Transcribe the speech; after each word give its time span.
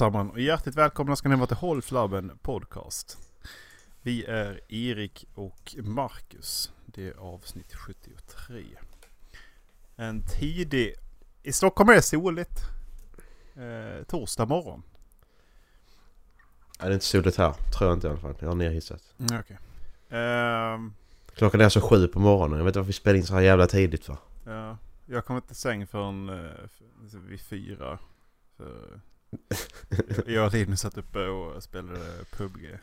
Allesammans 0.00 0.32
och 0.32 0.40
hjärtligt 0.40 0.76
välkomna 0.76 1.16
ska 1.16 1.28
ni 1.28 1.36
vara 1.36 1.46
till 1.46 1.56
Håll 1.56 1.82
Flabben 1.82 2.38
Podcast. 2.42 3.18
Vi 4.02 4.24
är 4.24 4.60
Erik 4.68 5.26
och 5.34 5.74
Marcus. 5.82 6.72
Det 6.86 7.08
är 7.08 7.14
avsnitt 7.14 7.74
73. 7.74 8.64
En 9.96 10.22
tidig... 10.22 10.94
I 11.42 11.52
Stockholm 11.52 11.88
är 11.90 11.94
det 11.94 12.02
soligt. 12.02 12.60
Eh, 13.56 14.04
torsdag 14.04 14.46
morgon. 14.46 14.82
Ja, 16.78 16.84
det 16.84 16.90
är 16.90 16.94
inte 16.94 17.06
soligt 17.06 17.36
här. 17.36 17.52
Tror 17.52 17.90
jag 17.90 17.96
inte 17.96 18.06
i 18.06 18.10
alla 18.10 18.20
fall. 18.20 18.34
Jag 18.40 18.48
har 18.48 18.54
nerhissat. 18.54 19.14
Mm, 19.18 19.40
Okej. 19.40 19.58
Ehm, 20.08 20.94
Klockan 21.34 21.60
är 21.60 21.64
alltså 21.64 21.80
sju 21.80 22.08
på 22.08 22.20
morgonen. 22.20 22.58
Jag 22.58 22.64
vet 22.64 22.70
inte 22.70 22.78
varför 22.78 22.86
vi 22.86 22.92
spelar 22.92 23.16
in 23.16 23.26
så 23.26 23.34
här 23.34 23.40
jävla 23.40 23.66
tidigt 23.66 24.04
för. 24.04 24.16
ja, 24.44 24.76
jag 25.06 25.24
kom 25.24 25.36
inte 25.36 25.48
till 25.48 25.56
säng 25.56 25.86
förrän 25.86 26.28
eh, 26.28 27.20
vid 27.28 27.40
fyra. 27.40 27.98
Så, 28.56 28.64
jag 30.26 30.46
och 30.46 30.52
Linus 30.52 30.80
satt 30.80 30.98
uppe 30.98 31.18
och 31.26 31.62
spelade 31.62 32.00
PubG. 32.36 32.78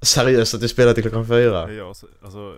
Seriöst 0.00 0.54
att 0.54 0.60
du 0.60 0.68
spelar 0.68 0.94
till 0.94 1.02
klockan 1.02 1.26
fyra? 1.26 1.94
Så- 1.94 2.08
alltså, 2.22 2.56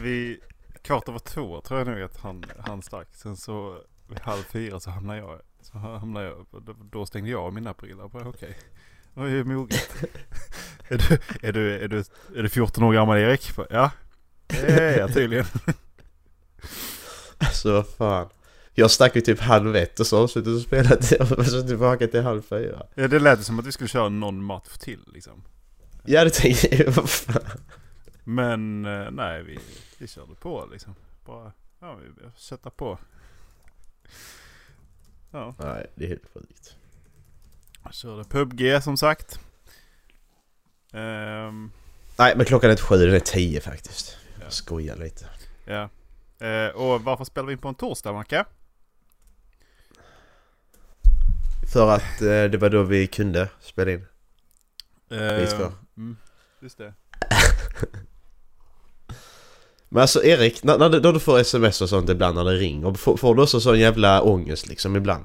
vi, 0.00 0.40
kvart 0.82 1.08
över 1.08 1.18
två 1.18 1.60
tror 1.60 1.80
jag 1.80 1.88
nog 1.88 2.02
att 2.02 2.16
han, 2.16 2.44
han 2.58 2.82
stack. 2.82 3.08
Sen 3.12 3.36
så 3.36 3.82
vid 4.08 4.18
halv 4.20 4.42
fyra 4.42 4.80
så 4.80 4.90
hamnade 4.90 5.18
jag, 5.18 5.40
så 5.60 5.78
hamnade 5.78 6.26
jag, 6.26 6.46
då, 6.92 7.06
stängde 7.06 7.30
jag 7.30 7.40
av 7.40 7.52
mina. 7.54 7.74
Bara, 8.12 8.28
Okej, 8.28 8.58
det 9.14 9.20
var 9.20 9.26
ju 9.26 9.44
moget. 9.44 10.04
är, 10.88 10.98
du, 10.98 11.18
är, 11.48 11.52
du, 11.52 11.74
är, 11.84 11.88
du, 11.88 11.98
är 12.36 12.42
du 12.42 12.48
14 12.48 12.84
år 12.84 12.92
gammal 12.92 13.18
Erik? 13.18 13.50
Ja, 13.70 13.90
det 14.46 14.56
är 14.80 14.98
jag 14.98 15.14
tydligen. 15.14 15.46
Alltså 17.38 17.72
vad 17.72 17.88
fan. 17.88 18.28
Jag 18.78 18.90
stack 18.90 19.16
ju 19.16 19.20
typ 19.20 19.40
halv 19.40 19.76
ett 19.76 20.00
och 20.00 20.06
så 20.06 20.18
avslutade 20.18 20.56
och 20.56 20.62
spelade 20.62 21.16
och 21.36 21.46
så 21.46 21.62
tillbaka 21.62 22.06
till 22.06 22.22
halv 22.22 22.42
fyra. 22.42 22.86
Ja, 22.94 23.08
det 23.08 23.18
lät 23.18 23.44
som 23.44 23.58
att 23.58 23.66
vi 23.66 23.72
skulle 23.72 23.88
köra 23.88 24.08
någon 24.08 24.42
match 24.44 24.78
till 24.78 25.00
liksom. 25.14 25.44
Ja 26.04 26.24
det 26.24 26.30
tänkte 26.30 26.76
jag 26.76 26.92
vad 26.96 27.10
fan. 27.10 27.42
Men 28.24 28.84
eh, 28.84 29.10
nej, 29.10 29.42
vi, 29.42 29.58
vi 29.98 30.06
körde 30.06 30.34
på 30.34 30.68
liksom. 30.72 30.94
Bara, 31.26 31.52
ja, 31.80 31.94
vi 31.94 32.30
köttar 32.36 32.70
på. 32.70 32.98
Ja. 35.30 35.54
Nej 35.58 35.86
det 35.94 36.04
är 36.04 36.08
helt 36.08 36.32
sjukt. 36.34 36.76
Jag 37.84 37.94
körde 37.94 38.24
PubG 38.24 38.82
som 38.82 38.96
sagt. 38.96 39.40
Ehm, 40.92 41.70
Nej 42.18 42.36
men 42.36 42.46
klockan 42.46 42.68
är 42.68 42.72
inte 42.72 42.82
sju, 42.82 42.96
den 43.06 43.14
är 43.14 43.20
tio 43.20 43.60
faktiskt. 43.60 44.16
Ja. 44.34 44.42
Jag 44.44 44.52
skojar 44.52 44.96
lite. 44.96 45.26
ja. 45.64 45.88
Eh, 46.46 46.68
och 46.68 47.04
varför 47.04 47.24
spelar 47.24 47.46
vi 47.46 47.52
in 47.52 47.58
på 47.58 47.68
en 47.68 47.74
torsdag 47.74 48.12
Macke? 48.12 48.44
För 51.78 51.90
att 51.90 52.22
eh, 52.22 52.44
det 52.44 52.58
var 52.58 52.70
då 52.70 52.82
vi 52.82 53.06
kunde 53.06 53.48
spela 53.60 53.90
in. 53.90 54.06
För. 55.08 55.72
mm, 55.96 56.16
just 56.60 56.78
det. 56.78 56.94
Men 59.88 60.00
alltså 60.00 60.24
Erik, 60.24 60.62
när, 60.62 60.78
när 60.78 60.88
du, 60.88 61.00
då 61.00 61.12
du 61.12 61.20
får 61.20 61.38
sms 61.38 61.82
och 61.82 61.88
sånt 61.88 62.10
ibland 62.10 62.34
när 62.34 62.44
det 62.44 62.50
ringer, 62.50 62.94
får, 62.94 63.16
får 63.16 63.34
du 63.34 63.42
också 63.42 63.60
sån 63.60 63.78
jävla 63.78 64.22
ångest 64.22 64.66
liksom 64.66 64.96
ibland? 64.96 65.24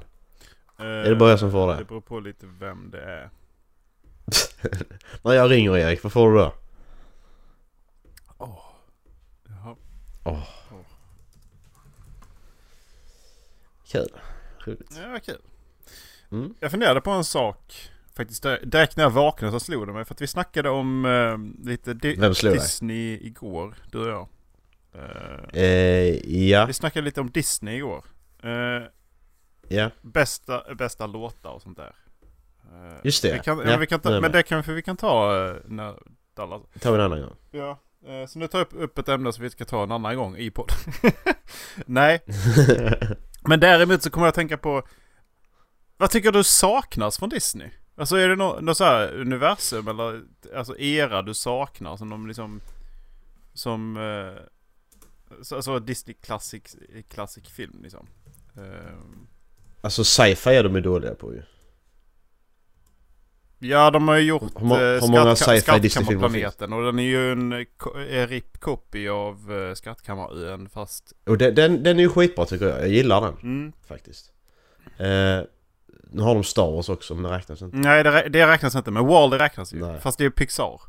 är 0.78 1.10
det 1.10 1.16
bara 1.16 1.30
jag 1.30 1.38
som 1.38 1.50
får 1.50 1.72
det? 1.72 1.78
Det 1.78 1.84
beror 1.84 2.00
på 2.00 2.20
lite 2.20 2.46
vem 2.60 2.90
det 2.90 3.02
är. 3.02 3.30
när 5.22 5.32
jag 5.32 5.50
ringer 5.50 5.78
Erik, 5.78 6.02
vad 6.02 6.12
får 6.12 6.32
du 6.32 6.38
då? 6.38 6.54
Jaha. 10.24 10.42
Kul. 13.86 14.08
Roligt. 14.66 15.00
Ja, 15.02 15.18
kul. 15.24 15.38
Mm. 16.34 16.54
Jag 16.60 16.70
funderade 16.70 17.00
på 17.00 17.10
en 17.10 17.24
sak. 17.24 17.90
Faktiskt 18.16 18.42
direkt 18.62 18.96
när 18.96 19.04
jag 19.04 19.10
vaknade 19.10 19.52
så 19.52 19.60
slog 19.60 19.86
det 19.86 19.92
mig. 19.92 20.04
För 20.04 20.14
att 20.14 20.20
vi 20.20 20.26
snackade 20.26 20.70
om 20.70 21.04
eh, 21.04 21.66
lite 21.68 21.94
di- 21.94 22.16
Vem 22.16 22.34
slog 22.34 22.52
dig? 22.52 22.60
Disney 22.60 23.18
igår, 23.26 23.74
du 23.92 23.98
och 23.98 24.08
jag. 24.08 24.28
Eh, 24.94 25.62
Eh, 25.62 26.30
ja, 26.48 26.66
vi 26.66 26.72
snackade 26.72 27.04
lite 27.04 27.20
om 27.20 27.30
Disney 27.30 27.76
igår. 27.76 28.04
Eh, 28.42 28.82
ja. 29.68 29.90
bästa, 30.02 30.74
bästa 30.74 31.06
låtar 31.06 31.50
och 31.50 31.62
sånt 31.62 31.76
där. 31.76 31.94
Just 33.02 33.22
det. 33.22 33.32
Vi 33.32 33.38
kan, 33.38 33.62
Ja, 33.66 33.76
vi 33.76 33.86
kan 33.86 34.00
ta, 34.00 34.20
men 34.20 34.32
det 34.32 34.42
kan 34.42 34.62
vi, 34.62 34.72
vi 34.72 34.82
kan 34.82 34.96
ta 34.96 35.32
när 35.66 35.94
Dallas... 36.36 36.62
tar 36.80 36.90
vi 36.92 36.98
en 36.98 37.04
annan 37.04 37.20
gång. 37.20 37.36
Ja. 37.50 37.78
Så 38.28 38.38
nu 38.38 38.46
tar 38.46 38.58
jag 38.58 38.66
upp, 38.66 38.72
upp 38.76 38.98
ett 38.98 39.08
ämne 39.08 39.32
som 39.32 39.42
vi 39.44 39.50
ska 39.50 39.64
ta 39.64 39.82
en 39.82 39.92
annan 39.92 40.16
gång 40.16 40.36
i 40.36 40.50
podd. 40.50 40.72
Nej, 41.86 42.20
men 43.48 43.60
däremot 43.60 44.02
så 44.02 44.10
kommer 44.10 44.26
jag 44.26 44.28
att 44.28 44.34
tänka 44.34 44.56
på 44.56 44.82
Vad 45.96 46.10
tycker 46.10 46.32
du 46.32 46.44
saknas 46.44 47.18
från 47.18 47.28
Disney? 47.28 47.68
Alltså 47.96 48.16
är 48.16 48.28
det 48.28 48.36
något 48.36 48.62
nå 48.62 48.74
så 48.74 48.84
här 48.84 49.12
universum 49.12 49.88
eller 49.88 50.22
alltså 50.56 50.78
era 50.78 51.22
du 51.22 51.34
saknar 51.34 51.96
som 51.96 52.10
de 52.10 52.26
liksom 52.26 52.60
Som 53.54 53.96
eh, 53.96 54.42
så- 55.42 55.56
Alltså 55.56 55.78
Disney 55.78 56.16
Classic, 56.22 56.76
classic 57.10 57.48
film 57.48 57.80
liksom 57.82 58.06
Eh, 58.56 58.94
alltså 59.80 60.04
sci-fi 60.04 60.50
är 60.50 60.62
de 60.62 60.74
ju 60.74 60.80
dåliga 60.80 61.14
på 61.14 61.34
ju. 61.34 61.42
Ja 63.58 63.90
de 63.90 64.08
har 64.08 64.16
ju 64.16 64.22
gjort 64.22 64.42
Hur 64.56 64.72
eh, 64.72 64.78
hur 64.78 65.10
många 65.10 65.36
sci-fi 65.36 65.78
Disney-filmer 65.78 66.72
och 66.72 66.84
den 66.84 66.98
är 66.98 67.02
ju 67.02 67.32
en 67.32 67.52
eh, 67.52 67.64
ko- 67.76 67.98
eh, 68.00 68.26
RIP 68.28 68.60
copy 68.60 69.08
av 69.08 69.52
eh, 69.52 69.74
Skattkammarön 69.74 70.68
fast 70.68 71.12
Och 71.26 71.38
den, 71.38 71.54
den, 71.54 71.82
den 71.82 71.98
är 71.98 72.02
ju 72.02 72.08
skitbra 72.08 72.46
tycker 72.46 72.66
jag. 72.68 72.80
Jag 72.80 72.88
gillar 72.88 73.20
den 73.20 73.34
mm. 73.42 73.72
faktiskt. 73.86 74.32
Eh, 74.98 75.40
nu 76.12 76.22
har 76.22 76.34
de 76.34 76.44
Star 76.44 76.70
Wars 76.70 76.88
också 76.88 77.14
men 77.14 77.22
det 77.30 77.36
räknas 77.38 77.62
inte. 77.62 77.76
Nej 77.76 78.02
det, 78.04 78.10
rä- 78.10 78.28
det 78.28 78.46
räknas 78.46 78.74
inte 78.74 78.90
men 78.90 79.06
Wall-E 79.06 79.38
räknas 79.38 79.72
ju 79.72 79.80
Nej. 79.86 80.00
Fast 80.00 80.18
det 80.18 80.24
är 80.24 80.30
Pixar 80.30 80.80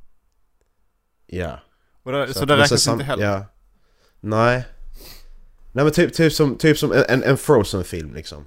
Ja. 1.27 1.59
det, 2.03 2.33
så, 2.33 2.41
att- 2.41 2.47
det 2.47 2.57
räknas 2.57 2.87
inte 2.87 3.03
heller 3.03 3.23
Ja. 3.25 3.45
Nej. 4.19 4.65
Nej 5.71 5.83
men 5.85 5.91
typ, 5.93 6.13
typ 6.13 6.33
som, 6.33 6.57
typ 6.57 6.77
som 6.77 6.91
en, 6.91 7.23
en 7.23 7.37
Frozen-film 7.37 8.13
liksom. 8.13 8.45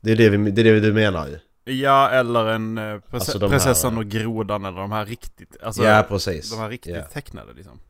Det 0.00 0.12
är 0.12 0.16
det, 0.16 0.28
vi, 0.30 0.50
det 0.50 0.60
är 0.60 0.64
det 0.64 0.80
du 0.80 0.92
menar 0.92 1.28
ju. 1.28 1.38
Ja, 1.74 2.10
eller 2.10 2.46
en 2.46 2.78
eh, 2.78 2.82
prins- 2.82 3.02
Alltså 3.10 3.38
här- 3.38 3.48
prinsessan 3.48 3.98
och 3.98 4.04
grodan 4.06 4.64
eller 4.64 4.80
de 4.80 4.92
här 4.92 5.06
riktigt, 5.06 5.56
alltså 5.62 5.82
ja 5.84 6.02
precis. 6.08 6.50
de 6.50 6.58
här 6.60 6.68
riktigt 6.68 6.96
Ja. 6.96 7.02
tecknade 7.02 7.52
liksom. 7.52 7.80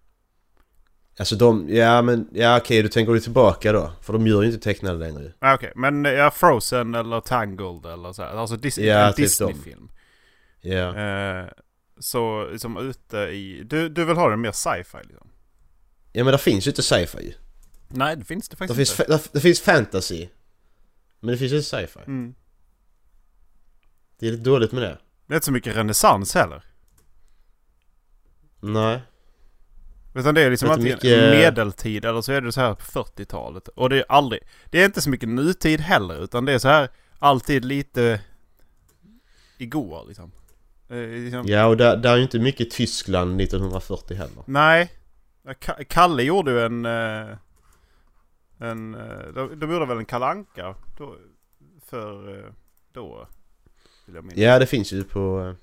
Alltså 1.18 1.36
de, 1.36 1.68
ja 1.68 2.02
men, 2.02 2.28
ja 2.32 2.56
okej 2.58 2.82
du 2.82 2.88
tänker 2.88 3.12
du 3.12 3.20
tillbaka 3.20 3.72
då? 3.72 3.92
För 4.00 4.12
de 4.12 4.26
gör 4.26 4.42
ju 4.42 4.48
inte 4.52 4.64
tecknade 4.64 4.98
längre. 4.98 5.32
Ja, 5.40 5.54
Okej, 5.54 5.72
men 5.76 6.06
eh, 6.06 6.12
ja, 6.12 6.30
Frozen 6.30 6.94
eller 6.94 7.20
Tangled 7.20 7.86
eller 7.86 8.12
så 8.12 8.22
här. 8.22 8.30
Alltså 8.36 8.56
Disney, 8.56 8.86
Ja, 8.86 9.06
en 9.06 9.12
typ 9.14 9.24
Disney-film. 9.24 9.88
Ja. 10.60 10.96
Eh, 10.98 11.46
så 11.98 12.48
liksom 12.52 12.76
ute 12.76 13.16
i, 13.18 13.62
du, 13.66 13.88
du 13.88 14.04
vill 14.04 14.16
ha 14.16 14.28
det 14.30 14.36
mer 14.36 14.52
sci-fi 14.52 14.98
liksom? 15.08 15.28
Ja 16.12 16.24
men 16.24 16.32
det 16.32 16.38
finns 16.38 16.66
ju 16.66 16.70
inte 16.70 16.82
sci-fi 16.82 17.18
ju. 17.26 17.32
Nej, 17.88 18.16
det 18.16 18.24
finns 18.24 18.48
det 18.48 18.54
Det 18.54 18.58
faktiskt 18.58 18.76
finns, 18.92 19.00
inte. 19.10 19.12
fa- 19.12 19.30
det 19.32 19.40
finns 19.40 19.60
fantasy. 19.60 20.28
Men 21.20 21.30
det 21.32 21.36
finns 21.38 21.52
ju 21.52 21.56
inte 21.56 21.68
sci-fi. 21.68 22.00
Mm. 22.06 22.34
Det 24.18 24.26
är 24.28 24.30
lite 24.32 24.44
dåligt 24.44 24.72
med 24.72 24.82
det. 24.82 24.98
Det 25.26 25.34
är 25.34 25.36
inte 25.36 25.44
så 25.46 25.52
mycket 25.52 25.76
renässans 25.76 26.34
heller. 26.34 26.64
Nej. 28.60 29.00
Utan 30.14 30.34
det 30.34 30.42
är 30.42 30.50
liksom 30.50 30.70
antingen 30.70 30.92
mycket- 30.94 31.30
medeltid 31.30 32.04
eller 32.04 32.20
så 32.20 32.32
är 32.32 32.40
det 32.40 32.52
så 32.52 32.60
här 32.60 32.74
på 32.74 32.82
40-talet. 33.04 33.68
Och 33.68 33.90
det 33.90 33.96
är 33.96 34.04
aldrig, 34.08 34.40
det 34.70 34.80
är 34.80 34.84
inte 34.84 35.00
så 35.00 35.10
mycket 35.10 35.28
nutid 35.28 35.80
heller 35.80 36.24
utan 36.24 36.44
det 36.44 36.52
är 36.52 36.58
så 36.58 36.68
här 36.68 36.88
alltid 37.18 37.64
lite 37.64 38.20
igår 39.58 40.04
liksom. 40.08 40.32
Eh, 40.88 40.96
liksom 40.96 41.42
Ja 41.46 41.66
och 41.66 41.76
där, 41.76 41.96
där 41.96 42.12
är 42.12 42.16
ju 42.16 42.22
inte 42.22 42.38
mycket 42.38 42.70
Tyskland 42.70 43.40
1940 43.40 44.16
heller. 44.16 44.42
Nej. 44.46 44.92
Ka- 45.44 45.84
Kalle 45.84 46.22
gjorde 46.22 46.50
ju 46.50 46.60
en... 46.60 46.84
eh, 46.86 47.36
En... 48.58 48.94
eh, 48.94 49.26
De, 49.34 49.60
de 49.60 49.72
gjorde 49.72 49.86
väl 49.86 49.98
en 49.98 50.04
kalanka 50.04 50.74
då, 50.98 51.16
för 51.86 52.52
då. 52.92 53.28
Vill 54.06 54.14
jag. 54.16 54.32
Ja 54.38 54.58
det 54.58 54.66
finns 54.66 54.92
ju 54.92 55.04
på 55.04 55.54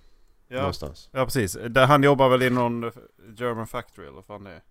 ja, 0.52 0.58
någonstans. 0.58 1.10
ja, 1.12 1.26
precis. 1.26 1.58
Där 1.70 1.86
han 1.86 2.04
jobbar 2.04 2.30
väl 2.30 2.42
i 2.42 2.50
någon 2.50 2.92
German 3.36 3.68
factory 3.68 4.08
eller 4.08 4.16
vad 4.16 4.26
fan 4.26 4.44
det 4.44 4.52
är. 4.52 4.62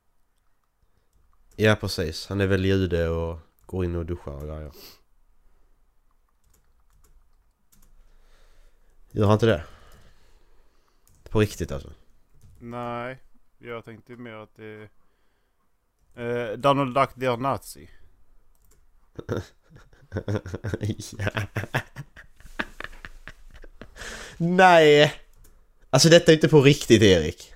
Ja 1.57 1.77
precis. 1.81 2.27
Han 2.27 2.41
är 2.41 2.47
väl 2.47 2.65
jude 2.65 3.09
och 3.09 3.39
går 3.67 3.85
in 3.85 3.97
och 3.97 4.07
duschar 4.07 4.33
och 4.33 4.43
grejer. 4.43 4.73
Gör 9.11 9.25
han 9.25 9.33
inte 9.33 9.47
det? 9.47 9.65
På 11.31 11.41
riktigt 11.41 11.73
alltså? 11.73 11.91
Nej, 12.59 13.19
jag 13.59 13.85
tänkte 13.85 14.17
mer 14.17 14.35
att 14.35 14.57
det 14.57 14.89
är... 16.15 16.15
Eh, 16.15 16.57
Donald 16.57 16.95
Duck 16.95 17.15
the 17.15 17.37
Nazi. 17.37 17.91
ja. 21.19 21.31
Nej! 24.37 25.15
Alltså 25.91 26.09
detta 26.09 26.33
är 26.33 26.35
inte 26.35 26.49
på 26.49 26.61
riktigt 26.63 27.03
Erik. 27.03 27.53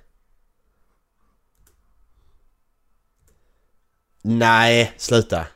Nej, 4.23 4.93
sluta. 4.97 5.47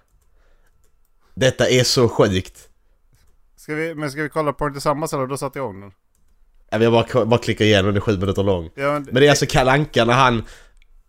Detta 1.35 1.69
är 1.69 1.85
så 1.85 2.09
sjukt. 2.09 2.69
Ska 3.57 3.75
vi, 3.75 3.95
men 3.95 4.11
ska 4.11 4.23
vi 4.23 4.29
kolla 4.29 4.53
på 4.53 4.65
den 4.65 4.73
tillsammans 4.75 5.13
eller? 5.13 5.27
Då 5.27 5.37
satt 5.37 5.55
jag 5.55 5.63
igång 5.63 5.81
den. 5.81 5.93
Ja, 6.71 6.79
Jag 6.83 6.93
bara, 6.93 7.25
bara 7.27 7.41
klickar 7.41 7.65
igenom, 7.65 7.87
den 7.87 7.97
är 7.97 8.01
sju 8.01 8.19
minuter 8.19 8.43
lång. 8.43 8.71
Ja, 8.75 8.93
men, 8.93 9.03
Men 9.03 9.15
det 9.15 9.27
är 9.27 9.31
alltså 9.31 9.47
Kalle 9.47 9.71
Anka 9.73 10.05
när 10.05 10.15
han... 10.15 10.45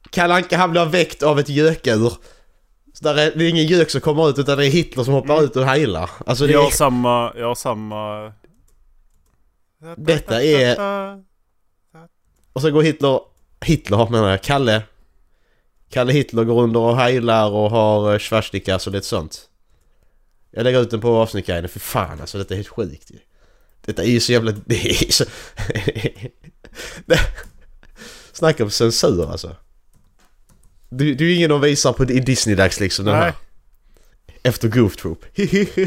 Kalle 0.10 0.34
Anka 0.34 0.58
han 0.58 0.72
blir 0.72 0.86
väckt 0.86 1.24
av 1.24 1.40
ett 1.40 1.50
gökur. 1.50 2.14
Så 2.94 3.04
där 3.04 3.16
är, 3.18 3.32
det 3.36 3.46
är 3.46 3.50
ingen 3.50 3.66
gök 3.68 3.90
som 3.90 4.02
kommer 4.02 4.30
ut 4.30 4.40
utan 4.40 4.58
det 4.58 4.66
är 4.66 4.70
Hitler 4.70 5.04
som 5.04 5.14
hoppar 5.14 5.44
ut 5.44 5.56
och 5.56 5.66
heilar. 5.66 6.10
Alltså 6.26 6.48
det 6.48 6.54
jag 6.54 6.60
har 6.62 6.68
är... 6.68 6.72
samma... 6.72 7.34
Jag 7.36 7.48
har 7.48 7.56
samma... 7.56 8.34
Detta 9.98 10.44
är- 10.44 11.24
Och 12.60 12.64
så 12.64 12.72
går 12.72 12.82
Hitler... 12.82 13.20
Hitler 13.66 14.10
menar 14.10 14.30
jag, 14.30 14.44
Kalle. 14.44 14.84
Kalle 15.90 16.14
Hitler 16.14 16.44
går 16.44 16.62
under 16.62 16.80
och 16.80 16.98
heilar 16.98 17.50
och 17.50 17.70
har 17.70 18.14
uh, 18.14 18.20
svastikas 18.20 18.88
och 18.88 18.94
lite 18.94 19.06
sånt. 19.06 19.50
Jag 20.52 20.64
lägger 20.64 20.82
ut 20.82 20.92
den 20.92 21.02
på 21.02 21.18
avsnittguiden, 21.18 21.70
för 21.70 21.80
fan 21.80 22.22
alltså 22.22 22.38
detta 22.38 22.54
är 22.54 22.56
helt 22.56 22.68
sjukt 22.68 23.12
ju. 23.12 23.18
Detta 23.86 24.04
är 24.04 24.08
ju 24.08 24.20
så 24.20 24.32
jävla... 24.32 24.52
Det 24.66 24.90
är 24.90 25.12
så... 25.12 25.26
Snacka 28.34 28.64
om 28.64 28.70
censur 28.70 29.32
alltså. 29.32 29.56
Du, 30.90 31.16
du 31.16 31.32
är 31.32 31.36
ingen 31.36 31.50
de 31.50 31.62
visar 31.62 31.94
på 31.94 32.04
Disney-dags 32.04 32.80
liksom 32.80 33.06
den 33.06 33.16
Nej. 33.16 33.24
här. 33.24 33.34
Efter 34.44 34.68
Goof 34.68 34.96
Troop. 34.96 35.26
Hit 35.34 35.78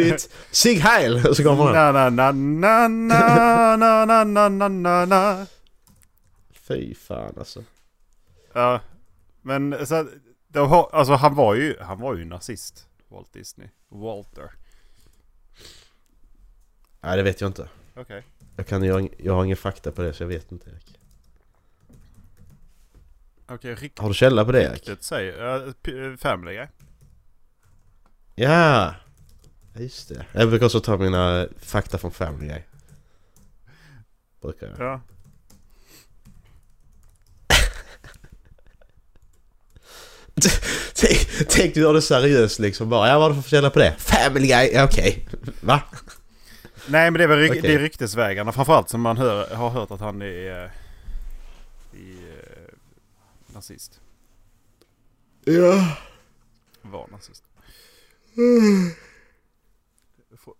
it! 0.00 0.28
Sig 0.50 0.74
Heil! 0.74 1.26
Och 1.26 1.36
så 1.36 1.42
kommer 1.42 1.64
den. 1.64 1.74
Fy 6.70 6.94
fan 6.94 7.34
alltså. 7.38 7.64
Ja, 8.52 8.80
men 9.42 9.86
så 9.86 10.08
de 10.48 10.68
har, 10.68 10.90
alltså 10.92 11.12
han 11.12 11.34
var 11.34 11.54
ju, 11.54 11.76
han 11.80 12.00
var 12.00 12.16
ju 12.16 12.24
nazist, 12.24 12.88
Walt 13.08 13.32
Disney. 13.32 13.68
Walter. 13.88 14.50
Nej 17.00 17.16
det 17.16 17.22
vet 17.22 17.40
jag 17.40 17.48
inte. 17.48 17.68
Okej. 17.94 18.24
Jag, 18.56 18.66
kan, 18.66 18.82
jag, 18.82 19.14
jag 19.18 19.34
har 19.34 19.44
ingen 19.44 19.56
fakta 19.56 19.92
på 19.92 20.02
det 20.02 20.12
så 20.12 20.22
jag 20.22 20.28
vet 20.28 20.52
inte 20.52 20.70
Erik. 20.70 20.98
Okej, 23.46 23.74
riktigt, 23.74 23.98
Har 23.98 24.08
du 24.08 24.14
källa 24.14 24.44
på 24.44 24.52
det 24.52 24.62
Erik? 24.62 24.72
riktigt 24.72 25.02
säg. 25.02 25.30
Uh, 25.32 26.16
Family 26.16 26.54
Guy. 26.54 26.66
Ja! 28.34 28.94
Just 29.74 30.08
det. 30.08 30.26
Jag 30.32 30.48
brukar 30.48 30.66
också 30.66 30.80
ta 30.80 30.96
mina 30.96 31.48
fakta 31.58 31.98
från 31.98 32.10
Family 32.10 32.46
Guy. 32.48 32.62
Brukar 34.40 34.66
jag. 34.66 34.78
Ja. 34.78 35.00
Tänk, 40.94 41.28
tänk 41.48 41.74
du 41.74 41.80
gör 41.80 41.94
det 41.94 42.02
seriöst 42.02 42.58
liksom 42.58 42.88
bara. 42.88 43.08
Ja 43.08 43.18
vad 43.18 43.28
har 43.28 43.36
du 43.36 43.42
för 43.42 43.50
källa 43.50 43.70
på 43.70 43.78
det? 43.78 43.94
Family 43.98 44.46
Guy? 44.46 44.70
Ja 44.72 44.84
okej. 44.84 45.28
Va? 45.60 45.82
Nej 46.86 47.10
men 47.10 47.18
det 47.18 47.24
är 47.24 47.28
väl 47.28 47.50
Okej. 47.50 47.60
det 47.62 47.74
är 47.74 47.78
ryktesvägarna 47.78 48.52
framförallt 48.52 48.88
som 48.88 49.00
man 49.00 49.16
hör, 49.16 49.54
har 49.54 49.70
hört 49.70 49.90
att 49.90 50.00
han 50.00 50.22
är, 50.22 50.26
är, 50.26 50.72
är 51.92 52.74
nazist. 53.46 54.00
Ja. 55.44 55.96
Var 56.82 57.08
nazist. 57.08 57.44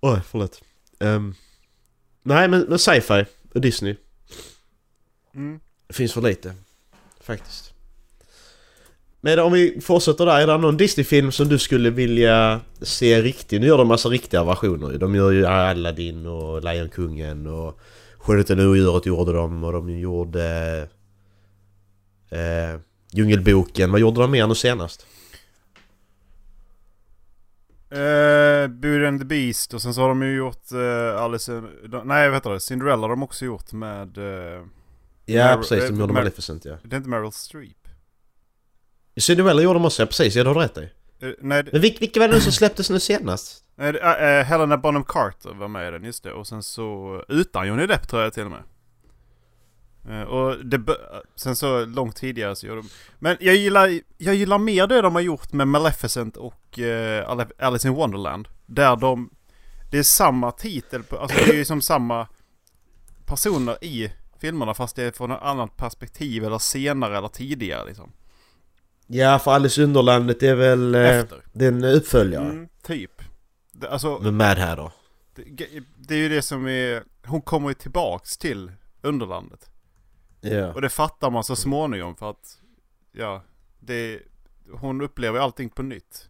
Oj, 0.01 0.21
förlåt. 0.31 0.63
Um, 0.99 1.35
nej 2.23 2.49
men, 2.49 2.61
men 2.69 2.79
sci-fi 2.79 3.25
och 3.55 3.61
Disney. 3.61 3.97
Mm. 5.35 5.61
Finns 5.89 6.13
för 6.13 6.21
lite. 6.21 6.55
Faktiskt. 7.21 7.75
Men 9.21 9.39
om 9.39 9.53
vi 9.53 9.81
fortsätter 9.81 10.27
där, 10.27 10.41
är 10.41 10.47
det 10.47 10.59
någon 10.59 10.77
Disney-film 10.77 11.33
som 11.33 11.49
du 11.49 11.59
skulle 11.59 11.91
vilja 11.91 12.61
se 12.83 13.23
riktig? 13.23 13.61
Nu 13.61 13.67
gör 13.67 13.79
de 13.79 13.89
massa 13.89 14.09
riktiga 14.09 14.45
versioner. 14.45 14.99
De 14.99 15.15
gör 15.15 15.31
ju 15.31 15.47
Aladdin 15.47 16.27
och 16.27 16.65
Lejonkungen 16.65 17.47
och 17.47 17.81
Skönheten 18.19 18.61
och 18.61 18.67
odjuret 18.67 19.07
gjorde 19.07 19.33
de 19.33 19.65
och 19.65 19.73
de 19.73 19.99
gjorde... 19.99 20.89
Eh, 22.31 22.81
Djungelboken. 23.13 23.93
Vad 23.93 24.01
gjorde 24.01 24.21
de 24.21 24.31
mer 24.31 24.47
nu 24.47 24.55
senast? 24.55 25.07
Uh, 27.93 28.69
Beauty 28.69 29.07
and 29.07 29.21
the 29.21 29.25
Beast 29.25 29.75
och 29.75 29.83
sen 29.83 29.95
så 29.95 30.01
har 30.01 30.09
de 30.09 30.23
ju 30.23 30.37
gjort 30.37 30.73
uh, 30.75 31.23
Alice 31.23 31.53
in, 31.53 31.69
Nej 32.05 32.29
vad 32.29 32.37
heter 32.37 32.51
det? 32.51 32.61
Cinderella 32.61 33.03
har 33.03 33.09
de 33.09 33.23
också 33.23 33.45
gjort 33.45 33.73
med... 33.73 34.19
eh, 34.19 34.65
Ja 35.27 35.45
Mar- 35.45 35.57
precis, 35.57 35.89
de 35.89 35.95
eh, 35.95 36.01
gjorde 36.01 36.13
Maleficent 36.13 36.65
ja. 36.65 36.77
det 36.83 36.97
är 36.97 36.99
inte 36.99 37.09
Meryl 37.09 37.33
Streep? 37.33 37.80
Cinderella 39.17 39.63
gjorde 39.63 39.79
de 39.79 39.85
också, 39.85 40.07
precis, 40.07 40.37
ja 40.37 40.45
har 40.45 40.55
du 40.55 40.61
rätt 40.61 40.79
i. 40.79 40.91
Eh, 41.23 41.31
nej, 41.41 41.65
Men 41.73 41.81
vilka, 41.81 41.99
vilka 42.01 42.21
var 42.21 42.29
det 42.29 42.41
som 42.41 42.53
släpptes 42.53 42.91
nu 42.91 43.01
senast? 43.01 43.65
nej 43.77 43.97
eh, 43.97 44.25
eh, 44.25 44.45
Helena 44.45 44.77
Bonham 44.77 45.05
Carter 45.05 45.55
var 45.55 45.69
med 45.69 45.89
i 45.89 45.91
den, 45.91 46.05
just 46.05 46.25
det. 46.25 46.33
Och 46.33 46.47
sen 46.47 46.63
så 46.63 47.25
utan 47.29 47.69
Johnny 47.69 47.87
Depp 47.87 48.09
tror 48.09 48.23
jag 48.23 48.33
till 48.33 48.45
och 48.45 48.51
med. 48.51 48.63
Och 50.29 50.65
det, 50.65 50.81
sen 51.37 51.57
så 51.57 51.85
långt 51.85 52.17
tidigare 52.17 52.57
så 52.57 52.67
gjorde 52.67 52.81
de... 52.81 52.89
Men 53.19 53.37
jag 53.41 53.57
gillar, 53.57 54.01
jag 54.19 54.35
gillar 54.35 54.59
mer 54.59 54.87
det 54.87 55.01
de 55.03 55.15
har 55.15 55.23
gjort 55.23 55.53
med 55.53 55.69
Maleficent 55.69 56.37
och 56.37 56.79
Ale- 57.27 57.51
Alice 57.59 57.89
in 57.89 57.95
Wonderland. 57.95 58.49
Där 58.67 58.97
de... 58.97 59.31
Det 59.91 59.99
är 59.99 60.03
samma 60.03 60.53
titel 60.53 61.03
på, 61.03 61.19
alltså 61.19 61.45
det 61.47 61.53
är 61.53 61.57
ju 61.57 61.65
som 61.65 61.81
samma 61.81 62.27
personer 63.27 63.85
i 63.85 64.13
filmerna 64.41 64.75
fast 64.75 64.97
det 64.97 65.03
är 65.05 65.11
från 65.11 65.31
ett 65.31 65.43
annat 65.43 65.77
perspektiv 65.77 66.45
eller 66.45 66.59
senare 66.59 67.19
eller 67.19 67.29
tidigare 67.29 67.85
liksom. 67.87 68.13
Ja, 69.13 69.39
för 69.39 69.51
Alice 69.51 69.83
Underlandet 69.83 70.43
är 70.43 70.55
väl... 70.55 70.95
Eh, 70.95 71.19
Efter. 71.19 71.43
det 71.53 71.65
är 71.65 71.69
en 71.73 71.85
uppföljare. 71.85 72.45
Mm, 72.45 72.69
typ. 72.83 73.23
Det, 73.73 73.89
alltså, 73.89 74.19
Med 74.19 74.35
Mad 74.35 74.59
Hatter. 74.59 74.91
det, 75.35 75.83
det 75.97 76.15
är 76.15 76.19
ju 76.19 76.29
det 76.29 76.43
som 76.43 76.67
är... 76.67 77.05
Hon 77.27 77.43
kommer 77.43 77.69
ju 77.69 77.75
tillbaks 77.75 78.39
till 78.39 78.73
Underlandet. 79.03 79.71
Ja. 80.41 80.73
Och 80.73 80.81
det 80.81 80.89
fattar 80.89 81.31
man 81.31 81.45
så 81.45 81.57
småningom 81.57 82.17
för 82.17 82.31
att... 82.31 82.61
Ja, 83.13 83.43
det... 83.81 84.23
Hon 84.73 85.01
upplever 85.01 85.39
ju 85.39 85.45
allting 85.45 85.71
på 85.71 85.83
nytt. 85.83 86.29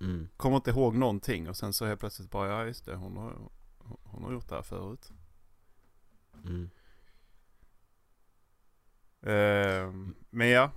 Mm. 0.00 0.28
Kommer 0.36 0.56
inte 0.56 0.70
ihåg 0.70 0.94
någonting 0.94 1.48
och 1.48 1.56
sen 1.56 1.72
så 1.72 1.86
helt 1.86 2.00
plötsligt 2.00 2.30
bara, 2.30 2.48
ja 2.48 2.64
just 2.64 2.84
det, 2.84 2.94
hon 2.94 3.16
har, 3.16 3.36
hon 4.02 4.24
har 4.24 4.32
gjort 4.32 4.48
det 4.48 4.54
här 4.54 4.62
förut. 4.62 5.12
Mm. 6.44 6.70
Ehm, 9.22 10.14
men 10.30 10.48
ja. 10.48 10.70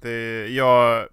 Det, 0.00 0.48
jag... 0.48 1.08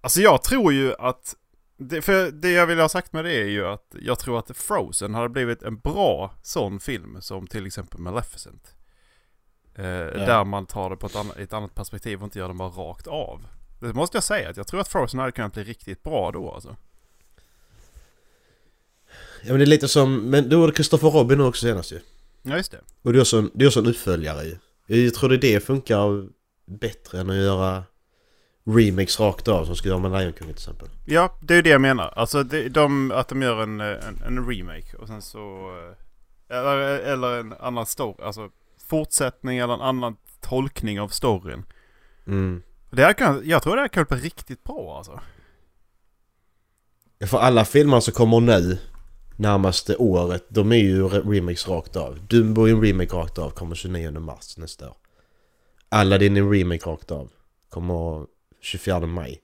Alltså 0.00 0.20
jag 0.20 0.42
tror 0.42 0.72
ju 0.72 0.94
att... 0.98 1.36
Det, 1.76 2.02
för 2.02 2.30
det 2.30 2.50
jag 2.50 2.66
vill 2.66 2.80
ha 2.80 2.88
sagt 2.88 3.12
med 3.12 3.24
det 3.24 3.32
är 3.34 3.46
ju 3.46 3.66
att 3.66 3.94
jag 4.00 4.18
tror 4.18 4.38
att 4.38 4.56
Frozen 4.56 5.14
hade 5.14 5.28
blivit 5.28 5.62
en 5.62 5.78
bra 5.78 6.34
sån 6.42 6.80
film 6.80 7.16
som 7.20 7.46
till 7.46 7.66
exempel 7.66 8.00
Maleficent. 8.00 8.74
Eh, 9.74 9.84
Där 9.84 10.44
man 10.44 10.66
tar 10.66 10.90
det 10.90 10.96
på 10.96 11.06
ett 11.06 11.16
annat, 11.16 11.36
ett 11.36 11.52
annat 11.52 11.74
perspektiv 11.74 12.18
och 12.18 12.24
inte 12.24 12.38
gör 12.38 12.48
det 12.48 12.54
bara 12.54 12.68
rakt 12.68 13.06
av. 13.06 13.46
Det 13.80 13.92
måste 13.92 14.16
jag 14.16 14.24
säga, 14.24 14.50
att 14.50 14.56
jag 14.56 14.66
tror 14.66 14.80
att 14.80 14.88
Frozen 14.88 15.20
hade 15.20 15.32
kunnat 15.32 15.52
bli 15.52 15.64
riktigt 15.64 16.02
bra 16.02 16.30
då 16.32 16.52
alltså. 16.52 16.76
Ja 19.42 19.48
men 19.50 19.58
det 19.58 19.64
är 19.64 19.66
lite 19.66 19.88
som... 19.88 20.30
Men 20.30 20.48
då 20.48 20.60
var 20.60 20.66
det 20.66 20.74
Christopher 20.74 21.10
Robin 21.10 21.40
också 21.40 21.66
senast 21.66 21.92
ju. 21.92 22.00
Ja 22.42 22.56
just 22.56 22.70
det. 22.70 22.80
Och 23.02 23.12
det 23.12 23.18
är 23.18 23.20
också 23.20 23.38
en, 23.38 23.50
det 23.54 23.64
är 23.64 23.68
också 23.68 23.80
en 23.80 23.86
uppföljare 23.86 24.44
ju. 24.44 24.56
Jag 25.04 25.14
tror 25.14 25.30
det 25.30 25.36
det 25.36 25.60
funkar 25.64 26.28
bättre 26.66 27.20
än 27.20 27.30
att 27.30 27.36
göra 27.36 27.82
remakes 28.64 29.20
rakt 29.20 29.48
av 29.48 29.64
som 29.64 29.76
ska 29.76 29.88
göra 29.88 29.98
med 29.98 30.10
Lejonkungen 30.12 30.54
till 30.54 30.62
exempel. 30.62 30.88
Ja, 31.06 31.38
det 31.42 31.54
är 31.54 31.56
ju 31.56 31.62
det 31.62 31.70
jag 31.70 31.80
menar. 31.80 32.12
Alltså 32.16 32.42
det, 32.42 32.68
de, 32.68 33.10
att 33.10 33.28
de 33.28 33.42
gör 33.42 33.62
en, 33.62 33.80
en, 33.80 34.22
en 34.26 34.48
remake 34.48 34.96
och 34.96 35.08
sen 35.08 35.22
så... 35.22 35.70
eh, 36.48 36.56
Eller, 36.58 36.76
eller 36.98 37.40
en 37.40 37.52
annan 37.52 37.86
story. 37.86 38.24
Alltså 38.24 38.48
fortsättning 38.88 39.58
eller 39.58 39.74
en 39.74 39.80
annan 39.80 40.16
tolkning 40.40 41.00
av 41.00 41.08
storyn. 41.08 41.64
Mm. 42.26 42.62
Det 42.90 43.02
här 43.02 43.12
kan, 43.12 43.42
jag 43.44 43.62
tror 43.62 43.74
det 43.76 43.80
här 43.80 43.88
kan 43.88 44.04
bli 44.08 44.18
riktigt 44.18 44.64
bra 44.64 44.96
alltså. 44.96 45.20
För 47.26 47.38
alla 47.38 47.64
filmer 47.64 48.00
som 48.00 48.12
kommer 48.14 48.40
nu 48.40 48.78
närmaste 49.36 49.96
året, 49.96 50.44
de 50.48 50.72
är 50.72 50.76
ju 50.76 51.02
re- 51.08 51.32
remakes 51.32 51.68
rakt 51.68 51.96
av. 51.96 52.18
Dumbo 52.26 52.64
är 52.68 52.70
en 52.70 52.82
remake 52.82 53.16
rakt 53.16 53.38
av, 53.38 53.50
kommer 53.50 53.74
29 53.74 54.10
mars 54.20 54.56
nästa 54.56 54.88
år. 54.90 54.96
Aladdin 55.94 56.36
en 56.36 56.52
remake 56.52 56.86
rakt 56.86 57.10
av, 57.10 57.30
kommer 57.68 58.26
24 58.60 59.06
maj. 59.06 59.40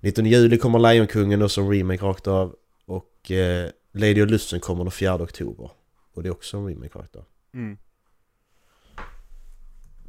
19 0.00 0.26
juli 0.26 0.58
kommer 0.58 0.78
Lejonkungen 0.78 1.42
och 1.42 1.50
som 1.50 1.70
remake 1.70 2.04
rakt 2.04 2.26
av. 2.26 2.56
Och 2.84 3.30
eh, 3.30 3.70
Lady 3.92 4.22
och 4.22 4.26
Lussen 4.26 4.60
kommer 4.60 4.84
den 4.84 4.90
4 4.90 5.14
oktober. 5.14 5.70
Och 6.14 6.22
det 6.22 6.28
är 6.28 6.30
också 6.30 6.56
en 6.56 6.66
remake 6.66 6.98
rakt 6.98 7.16
av. 7.16 7.24
Mm. 7.54 7.78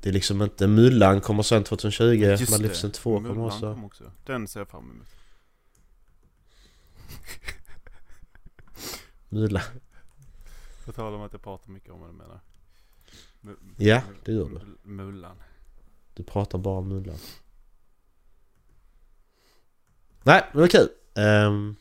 Det 0.01 0.09
är 0.09 0.13
liksom 0.13 0.41
inte... 0.41 0.67
Mulan 0.67 1.21
kommer 1.21 1.43
sen 1.43 1.63
2020, 1.63 2.03
Just 2.03 2.51
Maleficent 2.51 2.93
det. 2.93 2.99
2 2.99 3.15
kommer 3.17 3.45
också. 3.45 3.73
kom 3.73 3.85
också. 3.85 4.11
Den 4.25 4.47
ser 4.47 4.59
jag 4.59 4.67
fram 4.69 4.91
emot. 4.91 5.07
Mulan. 9.29 9.61
På 10.85 10.91
tal 10.91 11.13
om 11.13 11.21
att 11.21 11.33
jag 11.33 11.41
pratar 11.41 11.71
mycket 11.71 11.91
om 11.91 11.99
vad 11.99 12.09
du 12.09 12.13
menar. 12.13 12.39
Ja, 13.77 14.01
det 14.25 14.31
gör 14.31 14.45
du. 14.49 14.55
mu- 14.55 14.77
Mulan. 14.83 15.37
Du 16.13 16.23
pratar 16.23 16.57
bara 16.57 16.77
om 16.79 16.87
Mulan. 16.89 17.17
Nej, 20.23 20.41
men 20.51 20.57
det 20.57 20.61
var 20.61 20.67
kul. 20.67 20.89
Ehm, 21.15 21.75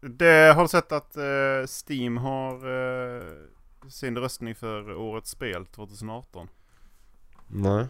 Det 0.00 0.52
har 0.54 0.62
du 0.62 0.68
sett 0.68 0.92
att 0.92 1.16
eh, 1.16 1.66
Steam 1.86 2.16
har 2.16 2.54
eh, 2.54 3.22
sin 3.88 4.18
röstning 4.18 4.54
för 4.54 4.94
årets 4.94 5.30
spel 5.30 5.66
2018? 5.66 6.48
Nej. 7.48 7.86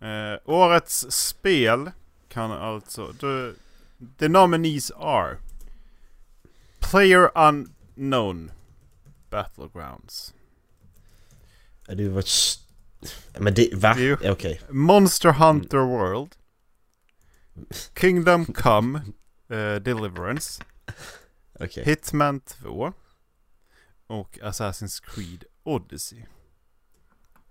Eh, 0.00 0.38
årets 0.44 1.06
spel 1.10 1.90
kan 2.28 2.52
alltså... 2.52 3.12
The, 3.12 3.52
the 4.18 4.28
nominees 4.28 4.90
are 4.96 5.36
Player 6.78 7.30
Unknown 7.34 8.50
Battlegrounds 9.30 10.34
Det 11.86 12.08
var 12.08 12.24
Men 13.38 13.54
det... 13.54 13.74
Va? 13.74 13.98
Ja, 13.98 14.32
Okej. 14.32 14.60
Monster 14.68 15.32
Hunter 15.32 15.78
World 15.78 16.34
Kingdom 18.00 18.46
Come 18.46 18.98
eh, 19.48 19.74
Deliverance 19.74 20.62
Okej. 21.60 21.84
Hitman 21.84 22.40
2 22.40 22.92
och 24.06 24.38
Assassin's 24.42 25.02
Creed 25.02 25.44
Odyssey. 25.62 26.24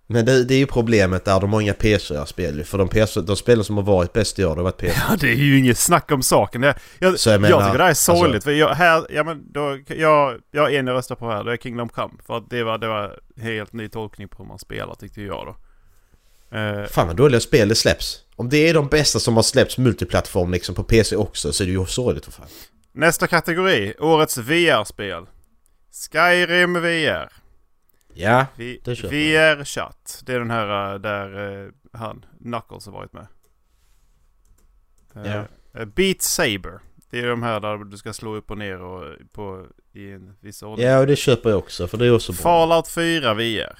Men 0.07 0.25
det, 0.25 0.43
det 0.43 0.53
är 0.53 0.57
ju 0.57 0.65
problemet 0.65 1.25
där 1.25 1.39
de 1.39 1.53
har 1.53 1.61
inga 1.61 1.73
PC-spel. 1.73 2.63
För 2.63 2.77
de, 2.77 2.89
PC, 2.89 3.21
de 3.21 3.35
spelen 3.35 3.63
som 3.63 3.75
har 3.77 3.83
varit 3.83 4.13
bäst 4.13 4.39
i 4.39 4.45
år, 4.45 4.49
det 4.49 4.55
har 4.55 4.63
varit 4.63 4.77
PC. 4.77 4.99
Ja, 5.09 5.15
det 5.19 5.27
är 5.29 5.35
ju 5.35 5.59
inget 5.59 5.77
snack 5.77 6.11
om 6.11 6.23
saken. 6.23 6.61
Det, 6.61 6.75
jag, 6.99 7.19
Så 7.19 7.29
jag 7.29 7.33
jag, 7.33 7.41
menar, 7.41 7.65
tycker 7.65 7.77
det 7.77 7.83
här 7.83 7.89
är 7.91 7.93
sorgligt. 7.93 8.35
alltså- 8.35 8.45
för 8.49 8.51
jag, 8.51 8.69
här, 8.69 9.05
ja, 9.09 9.23
men 9.23 9.51
då, 9.53 9.79
jag, 9.87 10.39
jag 10.51 10.73
är 10.73 10.79
en 10.79 10.87
jag 10.87 10.93
röstar 10.95 11.15
på 11.15 11.29
här. 11.31 11.43
Det 11.43 11.51
är 11.53 11.57
Kingdom 11.57 11.89
Come. 11.89 12.13
För 12.27 12.37
att 12.37 12.49
det 12.49 12.63
var, 12.63 12.77
det 12.77 12.87
var 12.87 13.19
helt 13.41 13.73
ny 13.73 13.89
tolkning 13.89 14.27
på 14.27 14.37
hur 14.43 14.47
man 14.47 14.59
spelar 14.59 14.95
tyckte 14.95 15.21
jag 15.21 15.45
då. 15.45 15.55
Eh, 16.57 16.85
Fan 16.85 17.07
vad 17.07 17.15
dåliga 17.15 17.39
spel 17.39 17.69
det 17.69 17.75
släpps. 17.75 18.19
Om 18.35 18.49
det 18.49 18.69
är 18.69 18.73
de 18.73 18.87
bästa 18.87 19.19
som 19.19 19.35
har 19.35 19.43
släppts 19.43 19.77
multiplattform 19.77 20.51
liksom 20.51 20.75
på 20.75 20.83
PC 20.83 21.15
också 21.15 21.53
så 21.53 21.63
är 21.63 21.67
det 21.67 21.73
ju 21.73 21.85
sorgligt 21.85 22.25
för 22.25 22.31
fan. 22.31 22.45
nästa 22.93 23.27
kategori. 23.27 23.93
Årets 23.99 24.37
VR-spel. 24.37 25.25
Skyrim 26.11 26.73
VR. 26.73 27.42
Ja, 28.15 28.45
Vi, 28.55 28.79
Det 28.83 28.95
köper 28.95 29.09
VR 29.57 29.63
Chat. 29.65 30.21
Det 30.25 30.33
är 30.33 30.39
den 30.39 30.51
här 30.51 30.93
eh, 30.93 30.99
där 30.99 31.63
eh, 31.65 31.71
han, 31.93 32.25
Knuckles 32.41 32.85
har 32.85 32.93
varit 32.93 33.13
med. 33.13 33.27
Ja. 35.13 35.45
eh, 35.79 35.85
Beat 35.85 36.21
Saber. 36.21 36.79
Det 37.09 37.19
är 37.19 37.27
de 37.27 37.43
här 37.43 37.59
där 37.59 37.77
du 37.77 37.97
ska 37.97 38.13
slå 38.13 38.35
upp 38.35 38.51
och 38.51 38.57
ner 38.57 38.81
och 38.81 39.15
på, 39.31 39.67
i 39.93 40.11
en 40.11 40.35
viss 40.39 40.63
ordning. 40.63 40.87
ja 40.87 40.99
och 40.99 41.07
det 41.07 41.15
köper 41.15 41.49
jag 41.49 41.59
också 41.59 41.87
för 41.87 41.97
det 41.97 42.05
är 42.05 42.15
också 42.15 42.31
bra. 42.31 42.41
Fallout 42.41 42.87
4 42.87 43.33
VR. 43.33 43.77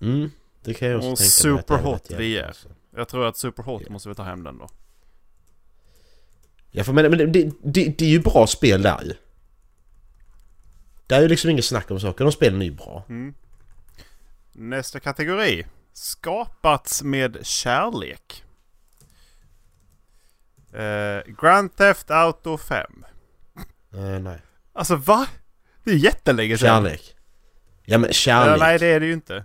Mm, 0.00 0.30
det 0.64 0.74
kan 0.74 0.88
jag 0.88 0.96
också 0.98 1.10
Och 1.10 1.16
tänka 1.18 1.22
mig 1.22 1.30
Superhot 1.30 1.84
varit 1.84 2.10
jävligt 2.10 2.38
VR. 2.38 2.56
Jag 2.96 3.08
tror 3.08 3.26
att 3.26 3.36
Superhot 3.36 3.82
Ja. 3.86 3.92
måste 3.92 4.08
vi 4.08 4.14
ta 4.14 4.22
hem 4.22 4.42
den 4.44 4.58
då. 4.58 4.68
Ja 6.70 6.84
för 6.84 6.92
men, 6.92 7.10
men 7.10 7.18
det, 7.18 7.26
det, 7.26 7.50
det, 7.64 7.98
det 7.98 8.04
är 8.04 8.08
ju 8.08 8.20
bra 8.20 8.46
spel 8.46 8.82
där 8.82 9.00
ju. 9.04 9.14
Det 11.06 11.14
är 11.14 11.20
ju 11.20 11.28
liksom 11.28 11.50
inget 11.50 11.64
snack 11.64 11.90
om 11.90 12.00
saker, 12.00 12.24
de 12.24 12.32
spelen 12.32 12.60
är 12.62 12.66
ju 12.66 12.72
bra. 12.72 13.04
Mm. 13.08 13.34
Nästa 14.52 15.00
kategori. 15.00 15.66
Skapats 15.92 17.02
med 17.02 17.46
kärlek. 17.46 18.44
Eh, 20.72 21.34
Grand 21.42 21.76
Theft 21.76 22.10
Auto 22.10 22.58
5. 22.58 23.04
Uh, 23.94 24.18
nej. 24.18 24.38
Alltså 24.72 24.96
va? 24.96 25.26
Det 25.84 25.90
är 25.90 25.94
jättelänge 25.94 26.58
sedan. 26.58 26.84
Kärlek. 26.84 27.16
Ja 27.84 27.98
men 27.98 28.12
kärlek. 28.12 28.60
Ja, 28.60 28.66
nej 28.66 28.78
det 28.78 28.86
är 28.86 29.00
det 29.00 29.06
ju 29.06 29.12
inte. 29.12 29.36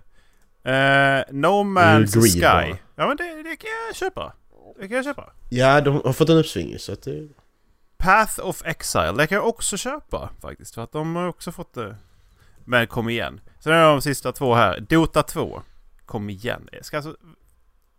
Eh, 0.64 1.22
no 1.30 1.64
Man's 1.64 2.32
Sky. 2.32 2.40
bara. 2.40 2.78
Ja 2.96 3.06
men 3.06 3.16
det, 3.16 3.42
det 3.42 3.56
kan 3.56 3.70
jag 3.86 3.96
köpa. 3.96 4.32
Det 4.80 4.88
kan 4.88 4.96
jag 4.96 5.04
köpa. 5.04 5.32
Ja, 5.50 5.80
de 5.80 6.02
har 6.04 6.12
fått 6.12 6.28
en 6.28 6.38
uppsving 6.38 6.78
så 6.78 6.92
att 6.92 7.02
det... 7.02 7.28
Path 8.02 8.40
of 8.40 8.62
Exile. 8.64 9.12
Det 9.12 9.26
kan 9.26 9.36
jag 9.36 9.48
också 9.48 9.76
köpa 9.76 10.30
faktiskt. 10.40 10.74
För 10.74 10.82
att 10.82 10.92
de 10.92 11.16
har 11.16 11.26
också 11.28 11.52
fått 11.52 11.74
det. 11.74 11.96
Men 12.64 12.86
kom 12.86 13.08
igen. 13.08 13.40
Sen 13.60 13.72
är 13.72 13.84
de 13.84 14.02
sista 14.02 14.32
två 14.32 14.54
här. 14.54 14.80
Dota 14.80 15.22
2. 15.22 15.62
Kom 16.06 16.30
igen. 16.30 16.68
Ska 16.82 16.96
alltså... 16.96 17.16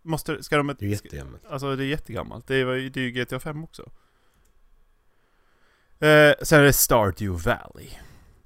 Måste... 0.02 0.42
Ska 0.42 0.56
de... 0.56 0.66
Det 0.78 0.82
är 0.86 0.88
jättegammalt. 0.88 1.42
Alltså 1.50 1.76
det 1.76 1.84
är 1.84 1.86
jättegammalt. 1.86 2.46
Det 2.46 2.54
är, 2.54 2.74
ju- 2.74 2.88
det 2.90 3.00
är 3.00 3.04
ju 3.04 3.10
GTA 3.24 3.40
5 3.40 3.64
också. 3.64 3.82
Eh, 5.98 6.34
sen 6.42 6.60
är 6.60 6.62
det 6.62 6.72
Stardew 6.72 7.50
Valley. 7.50 7.90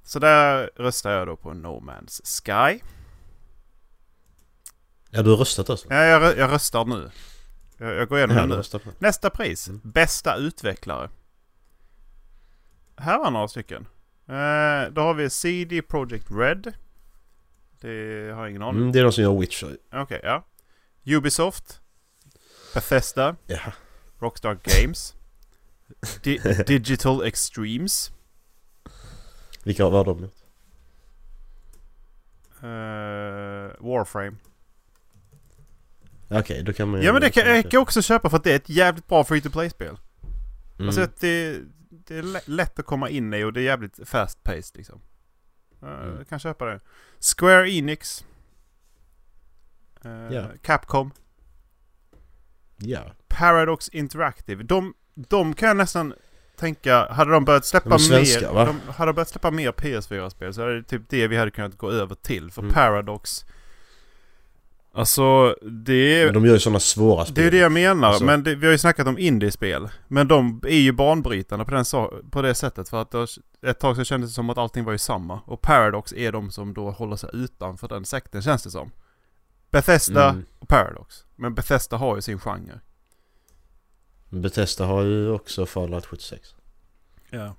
Så 0.02 0.18
där 0.18 0.70
röstar 0.76 1.10
jag 1.10 1.26
då 1.26 1.36
på 1.36 1.52
No 1.52 1.80
Man's 1.80 2.20
Sky. 2.44 2.80
Ja, 5.10 5.22
du 5.22 5.30
har 5.30 5.36
röstat 5.36 5.70
alltså? 5.70 5.86
Ja, 5.90 6.04
jag, 6.04 6.38
jag 6.38 6.50
röstar 6.52 6.84
nu. 6.84 7.10
Jag, 7.78 7.94
jag 7.94 8.08
går 8.08 8.18
igenom 8.18 8.36
Ja, 8.36 8.46
nu. 8.46 8.54
Nästa 8.98 9.30
pris. 9.30 9.68
Mm. 9.68 9.80
Bästa 9.84 10.36
utvecklare. 10.36 11.10
Här 12.98 13.18
var 13.18 13.30
några 13.30 13.48
stycken. 13.48 13.86
Eh, 14.26 14.92
då 14.92 15.00
har 15.00 15.14
vi 15.14 15.30
CD 15.30 15.82
Projekt 15.82 16.26
Red. 16.30 16.72
Det 17.80 18.32
har 18.34 18.40
jag 18.42 18.50
ingen 18.50 18.62
aning 18.62 18.80
Mm, 18.80 18.92
det 18.92 18.98
är 18.98 19.02
de 19.04 19.12
som 19.12 19.24
gör 19.24 19.38
Witcher. 19.40 19.76
Okej, 19.92 20.20
ja. 20.22 20.44
Ubisoft. 21.06 21.80
Bethesda. 22.74 23.36
Ja. 23.46 23.58
Rockstar 24.18 24.58
Games. 24.64 25.14
Di- 26.22 26.64
Digital 26.66 27.22
Extremes. 27.24 28.10
Vilka 29.64 29.88
var 29.88 30.04
de 30.04 30.20
gjort? 30.20 30.34
eh, 32.62 33.86
Warframe. 33.86 34.36
Okej, 36.30 36.62
då 36.62 36.72
kan 36.72 36.88
man 36.90 37.02
Ja 37.02 37.12
men 37.12 37.22
det 37.22 37.30
kan 37.30 37.46
jag 37.54 37.70
kan 37.70 37.80
också 37.80 38.02
köpa 38.02 38.30
för 38.30 38.36
att 38.36 38.44
det 38.44 38.52
är 38.52 38.56
ett 38.56 38.68
jävligt 38.68 39.06
bra 39.06 39.24
free 39.24 39.40
to 39.40 39.50
play-spel. 39.50 39.98
Mm. 40.76 40.88
Alltså 40.88 41.00
att 41.02 41.20
det, 41.20 41.56
det 42.08 42.18
är 42.18 42.22
lä- 42.22 42.40
lätt 42.44 42.78
att 42.78 42.86
komma 42.86 43.08
in 43.08 43.34
i 43.34 43.44
och 43.44 43.52
det 43.52 43.60
är 43.60 43.64
jävligt 43.64 44.08
fast 44.08 44.42
paced 44.42 44.76
liksom. 44.76 45.00
Mm. 45.82 46.16
Jag 46.16 46.28
kan 46.28 46.38
köpa 46.38 46.64
det. 46.64 46.80
Square 47.36 47.70
Enix. 47.70 48.24
Eh, 50.04 50.10
Ja. 50.34 50.44
Capcom. 50.62 51.10
Ja. 52.76 53.00
Paradox 53.28 53.88
Interactive. 53.88 54.62
De, 54.62 54.94
de 55.14 55.54
kan 55.54 55.68
jag 55.68 55.76
nästan 55.76 56.14
tänka, 56.56 57.06
hade 57.12 57.30
de 57.30 57.44
börjat 57.44 57.64
släppa 57.66 57.88
De 57.88 57.98
svenska, 57.98 58.52
mer... 58.52 58.66
De, 58.66 58.80
hade 58.92 59.08
de 59.08 59.14
börjat 59.14 59.28
släppa 59.28 59.50
mer 59.50 59.72
PS4-spel 59.72 60.54
så 60.54 60.62
är 60.62 60.68
det 60.68 60.82
typ 60.82 61.02
det 61.08 61.28
vi 61.28 61.36
hade 61.36 61.50
kunnat 61.50 61.76
gå 61.78 61.90
över 61.90 62.14
till. 62.14 62.50
För 62.50 62.62
Mm. 62.62 62.74
Paradox... 62.74 63.44
Alltså 64.98 65.56
det 65.62 66.20
är... 66.20 66.24
Men 66.24 66.34
de 66.34 66.46
gör 66.46 66.52
ju 66.54 66.58
sådana 66.60 66.80
svåra 66.80 67.24
spel. 67.24 67.34
Det 67.34 67.46
är 67.46 67.50
det 67.50 67.56
jag 67.58 67.72
menar, 67.72 68.08
Alltså- 68.08 68.24
men 68.24 68.42
det, 68.42 68.54
vi 68.54 68.66
har 68.66 68.72
ju 68.72 68.78
snackat 68.78 69.06
om 69.06 69.18
indiespel. 69.18 69.88
Men 70.08 70.28
de 70.28 70.60
är 70.64 70.78
ju 70.78 70.92
banbrytande 70.92 71.64
på, 71.64 71.70
den, 71.70 71.84
på 72.30 72.42
det 72.42 72.54
sättet 72.54 72.88
för 72.88 73.02
att 73.02 73.10
det, 73.10 73.26
ett 73.62 73.80
tag 73.80 73.96
så 73.96 74.04
kändes 74.04 74.30
det 74.30 74.34
som 74.34 74.50
att 74.50 74.58
allting 74.58 74.84
var 74.84 74.92
ju 74.92 74.98
samma. 74.98 75.40
Och 75.46 75.60
Paradox 75.60 76.12
är 76.12 76.32
de 76.32 76.50
som 76.50 76.74
då 76.74 76.90
håller 76.90 77.16
sig 77.16 77.30
utanför 77.32 77.88
den 77.88 78.04
sekten 78.04 78.42
känns 78.42 78.62
det 78.62 78.70
som. 78.70 78.90
Bethesda 79.70 80.30
Mm. 80.30 80.44
och 80.58 80.68
Paradox. 80.68 81.24
Men 81.36 81.54
Bethesda 81.54 81.96
har 81.96 82.16
ju 82.16 82.22
sin 82.22 82.38
genre. 82.38 82.80
Bethesda 84.30 84.84
har 84.86 85.02
ju 85.02 85.30
också 85.30 85.66
Fallout 85.66 86.06
76. 86.06 86.54
Ja. 87.30 87.54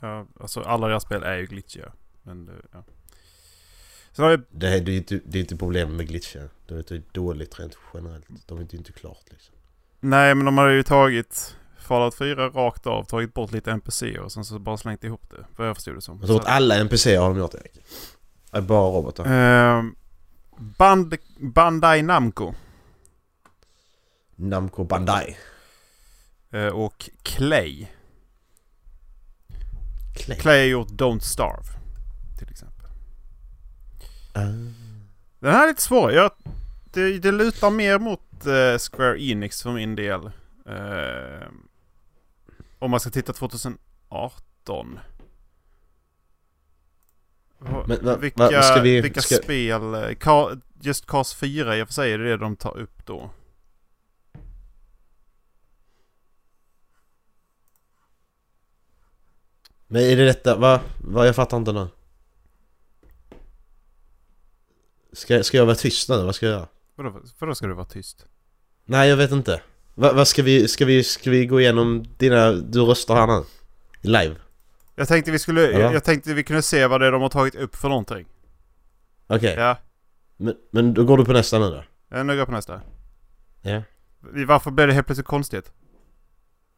Ja, 0.00 0.26
alltså 0.40 0.60
alla 0.60 0.88
deras 0.88 1.02
spel 1.02 1.22
är 1.22 1.36
ju 1.36 1.46
glitchiga. 1.46 1.92
Men 2.22 2.50
ja. 2.72 2.84
Sen 4.12 4.24
har 4.24 4.36
vi, 4.36 4.42
Det, 4.50 4.68
är- 4.68 4.80
det, 4.80 4.92
är 4.92 4.96
inte, 4.96 5.20
det 5.24 5.38
är 5.38 5.40
inte 5.40 5.56
problemet 5.56 5.96
med 5.96 6.08
glitchar. 6.08 6.48
Det 6.66 6.74
är 6.74 6.78
inte 6.78 7.02
dåligt 7.12 7.60
rent 7.60 7.76
generellt. 7.94 8.26
De 8.46 8.58
är 8.58 8.62
inte, 8.62 8.76
inte 8.76 8.92
klart 8.92 9.24
liksom. 9.30 9.54
nej 10.00 10.34
men 10.34 10.44
de 10.46 10.58
har 10.58 10.68
ju 10.68 10.82
tagit 10.82 11.56
Fallout 11.78 12.14
4 12.14 12.48
rakt 12.48 12.86
av, 12.86 13.04
tagit 13.04 13.34
bort 13.34 13.52
lite 13.52 13.70
NPC 13.72 14.18
och 14.18 14.32
sen 14.32 14.44
så 14.44 14.58
bara 14.58 14.76
slängt 14.76 15.04
ihop 15.04 15.30
det. 15.30 15.44
Vad 15.56 15.68
jag 15.68 15.76
förstod 15.76 15.94
det 15.94 16.00
som. 16.00 16.18
Jag 16.18 16.26
tror 16.26 16.40
att 16.40 16.46
alla 16.46 16.76
NPC 16.76 17.16
har 17.16 17.28
de 17.28 17.38
gjort 17.38 17.54
Erik. 17.54 17.72
Det 18.50 18.62
bara 18.62 18.90
robotar. 18.98 19.24
Ehm, 19.26 19.94
Band, 20.58 21.14
Bandai 21.40 22.02
Namco 22.02 22.54
Namco 24.36 24.84
Bandai. 24.84 25.36
eh, 26.50 26.66
och 26.66 27.10
Clay. 27.22 27.86
Clay. 30.16 30.38
Clay 30.38 30.58
har 30.58 30.66
gjort 30.66 30.88
Don't 30.88 31.20
Starve. 31.20 31.64
Till 32.38 32.48
exempel. 32.50 32.71
Ah. 34.32 34.40
Den 35.38 35.52
här 35.52 35.64
är 35.64 35.68
lite 35.68 35.82
svår. 35.82 36.12
Jag, 36.12 36.30
det, 36.84 37.18
det 37.18 37.32
lutar 37.32 37.70
mer 37.70 37.98
mot 37.98 38.46
eh, 38.46 38.78
Square 38.78 39.22
Enix 39.22 39.62
för 39.62 39.72
min 39.72 39.94
del. 39.96 40.26
Eh, 40.66 41.48
om 42.78 42.90
man 42.90 43.00
ska 43.00 43.10
titta 43.10 43.32
2018. 43.32 44.98
Va- 47.58 47.84
Men 47.88 48.04
va- 48.04 48.16
vilka 48.16 48.50
va- 48.50 48.62
ska 48.62 48.80
vi- 48.80 49.00
vilka 49.00 49.20
ska- 49.22 49.34
spel? 49.36 49.94
eh, 49.94 50.14
Ka, 50.14 50.50
just 50.80 51.06
Cars 51.06 51.34
4 51.34 51.76
i 51.76 51.82
och 51.82 51.86
för 51.88 51.94
sig 51.94 52.12
är 52.12 52.18
det 52.18 52.24
det 52.28 52.36
de 52.36 52.56
tar 52.56 52.76
upp 52.78 53.06
då. 53.06 53.30
Men 59.86 60.02
är 60.02 60.16
det 60.16 60.24
detta? 60.24 60.56
Va? 60.56 60.80
va? 61.04 61.26
Jag 61.26 61.36
fattar 61.36 61.56
inte 61.56 61.72
nu. 61.72 61.88
Ska, 65.12 65.42
ska 65.42 65.56
jag 65.56 65.66
vara 65.66 65.76
tyst 65.76 66.08
nu? 66.08 66.16
Vad 66.22 66.34
ska 66.34 66.46
jag 66.46 66.52
göra? 66.52 66.68
Vadå, 66.96 67.20
vadå 67.38 67.54
ska 67.54 67.66
du 67.66 67.74
vara 67.74 67.86
tyst? 67.86 68.26
Nej, 68.84 69.08
jag 69.08 69.16
vet 69.16 69.30
inte. 69.30 69.60
Va, 69.94 70.12
vad 70.12 70.28
ska 70.28 70.42
vi, 70.42 70.68
ska 70.68 70.84
vi, 70.84 71.04
ska 71.04 71.30
vi 71.30 71.46
gå 71.46 71.60
igenom 71.60 72.04
dina... 72.18 72.52
Du 72.52 72.80
röstar 72.80 73.14
här 73.14 73.26
nu? 73.26 73.44
Live? 74.00 74.36
Jag 74.94 75.08
tänkte 75.08 75.30
vi 75.30 75.38
skulle, 75.38 75.60
Ja. 75.62 75.78
jag, 75.78 75.94
jag 75.94 76.04
tänkte 76.04 76.34
vi 76.34 76.42
kunde 76.42 76.62
se 76.62 76.86
vad 76.86 77.00
det 77.00 77.06
är 77.06 77.12
de 77.12 77.22
har 77.22 77.28
tagit 77.28 77.54
upp 77.54 77.76
för 77.76 77.88
någonting. 77.88 78.26
Okej, 79.26 79.54
Ja, 79.58 79.76
men, 80.36 80.54
men 80.70 80.94
då 80.94 81.04
går 81.04 81.18
du 81.18 81.24
på 81.24 81.32
nästa 81.32 81.58
nu 81.58 81.64
då? 81.70 81.84
jag 82.08 82.26
nu 82.26 82.32
går 82.32 82.38
jag 82.38 82.46
på 82.46 82.52
nästa. 82.52 82.80
Ja. 83.62 83.82
Varför 84.46 84.70
blev 84.70 84.88
det 84.88 84.94
helt 84.94 85.06
plötsligt 85.06 85.26
konstigt? 85.26 85.72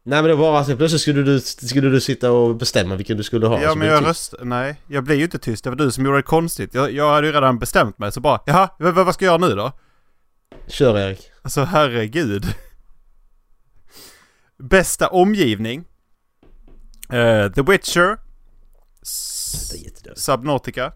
Nej 0.06 0.22
men 0.22 0.28
det 0.30 0.34
var 0.34 0.58
alltså 0.58 0.76
plötsligt 0.76 1.02
skulle 1.02 1.22
du, 1.22 1.40
skulle 1.40 1.88
du 1.88 2.00
sitta 2.00 2.32
och 2.32 2.56
bestämma 2.56 2.96
vilken 2.96 3.16
du 3.16 3.22
skulle 3.22 3.46
ha. 3.46 3.60
ja 3.60 3.68
men 3.68 3.78
blev 3.78 3.90
jag 3.90 3.98
tyst. 3.98 4.08
röst... 4.08 4.34
Nej, 4.42 4.80
jag 4.86 5.04
blir 5.04 5.16
ju 5.16 5.24
inte 5.24 5.38
tyst. 5.38 5.64
Det 5.64 5.70
var 5.70 5.76
du 5.76 5.90
som 5.90 6.04
gjorde 6.04 6.18
det 6.18 6.22
konstigt. 6.22 6.74
Jag, 6.74 6.92
jag 6.92 7.12
hade 7.12 7.26
ju 7.26 7.32
redan 7.32 7.58
bestämt 7.58 7.98
mig 7.98 8.12
så 8.12 8.20
bara, 8.20 8.40
jaha, 8.46 8.68
vad, 8.78 8.94
vad 8.94 9.14
ska 9.14 9.24
jag 9.24 9.40
göra 9.40 9.48
nu 9.48 9.54
då? 9.54 9.72
Kör 10.66 10.98
Erik. 10.98 11.30
Alltså 11.42 11.64
herregud. 11.64 12.44
Bästa 14.58 15.08
omgivning. 15.08 15.84
Eh, 17.10 17.52
The 17.52 17.62
Witcher. 17.62 18.18
Subnautica. 20.14 20.92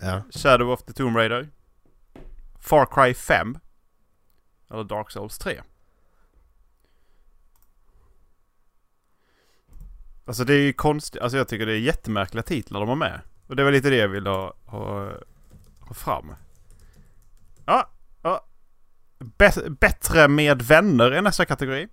Ja. 0.00 0.22
Shadow 0.30 0.70
of 0.70 0.82
the 0.82 0.92
Tomb 0.92 1.16
Raider. 1.16 1.48
Far 2.60 2.86
Cry 2.86 3.14
5. 3.14 3.58
Eller 4.70 4.84
Dark 4.84 5.10
Souls 5.10 5.38
3. 5.38 5.60
Alltså 10.28 10.44
det 10.44 10.54
är 10.54 10.60
ju 10.60 10.72
konstigt. 10.72 11.22
Alltså 11.22 11.38
jag 11.38 11.48
tycker 11.48 11.66
det 11.66 11.72
är 11.72 11.78
jättemärkliga 11.78 12.42
titlar 12.42 12.80
de 12.80 12.88
har 12.88 12.96
med. 12.96 13.20
Och 13.46 13.56
det 13.56 13.64
var 13.64 13.72
lite 13.72 13.90
det 13.90 13.96
jag 13.96 14.08
ville 14.08 14.30
ha, 14.30 14.54
ha, 14.64 15.12
ha 15.80 15.94
fram. 15.94 16.34
Ja, 17.64 17.90
ja. 18.22 18.44
Bet 19.18 19.68
bättre 19.80 20.28
med 20.28 20.62
vänner 20.62 21.10
är 21.10 21.22
nästa 21.22 21.44
kategori. 21.44 21.88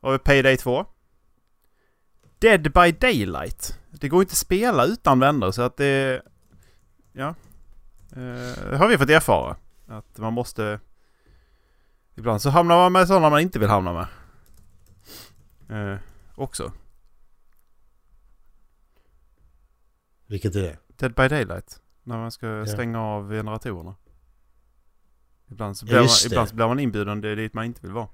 Och 0.00 0.24
Payday 0.24 0.56
2. 0.56 0.86
Dead 2.38 2.62
by 2.62 2.92
Daylight. 2.92 3.78
Det 3.90 4.08
går 4.08 4.22
inte 4.22 4.32
att 4.32 4.38
spela 4.38 4.84
utan 4.84 5.20
vänner 5.20 5.50
så 5.50 5.62
att 5.62 5.76
det... 5.76 6.22
Ja. 7.12 7.28
Eh, 8.12 8.70
Det 8.70 8.76
har 8.76 8.88
vi 8.88 8.98
fått 8.98 9.10
erfara. 9.10 9.56
Att 9.86 10.18
man 10.18 10.32
måste... 10.32 10.80
Ibland 12.14 12.42
så 12.42 12.50
hamnar 12.50 12.76
man 12.76 12.92
med 12.92 13.06
sådana 13.08 13.30
man 13.30 13.40
inte 13.40 13.58
vill 13.58 13.68
hamna 13.68 13.92
med. 13.92 14.06
Eh. 15.92 15.98
Också. 16.38 16.72
Vilket 20.26 20.54
är 20.56 20.62
det? 20.62 20.78
Dead 20.96 21.14
by 21.14 21.28
Daylight. 21.28 21.80
När 22.02 22.16
man 22.16 22.30
ska 22.32 22.46
Ja. 22.46 22.66
stänga 22.66 23.00
av 23.02 23.30
generatorerna. 23.30 23.94
Ibland 25.50 25.76
så 25.76 25.84
Ja, 25.84 25.86
blir, 25.86 25.96
man, 25.96 26.02
just 26.04 26.22
det. 26.22 26.26
ibland 26.26 26.48
så 26.48 26.54
blir 26.54 26.66
man 26.68 26.80
inbjuden 26.80 27.20
det 27.20 27.28
är 27.28 27.36
dit 27.36 27.54
man 27.54 27.64
inte 27.64 27.80
vill 27.82 27.92
vara. 27.92 28.08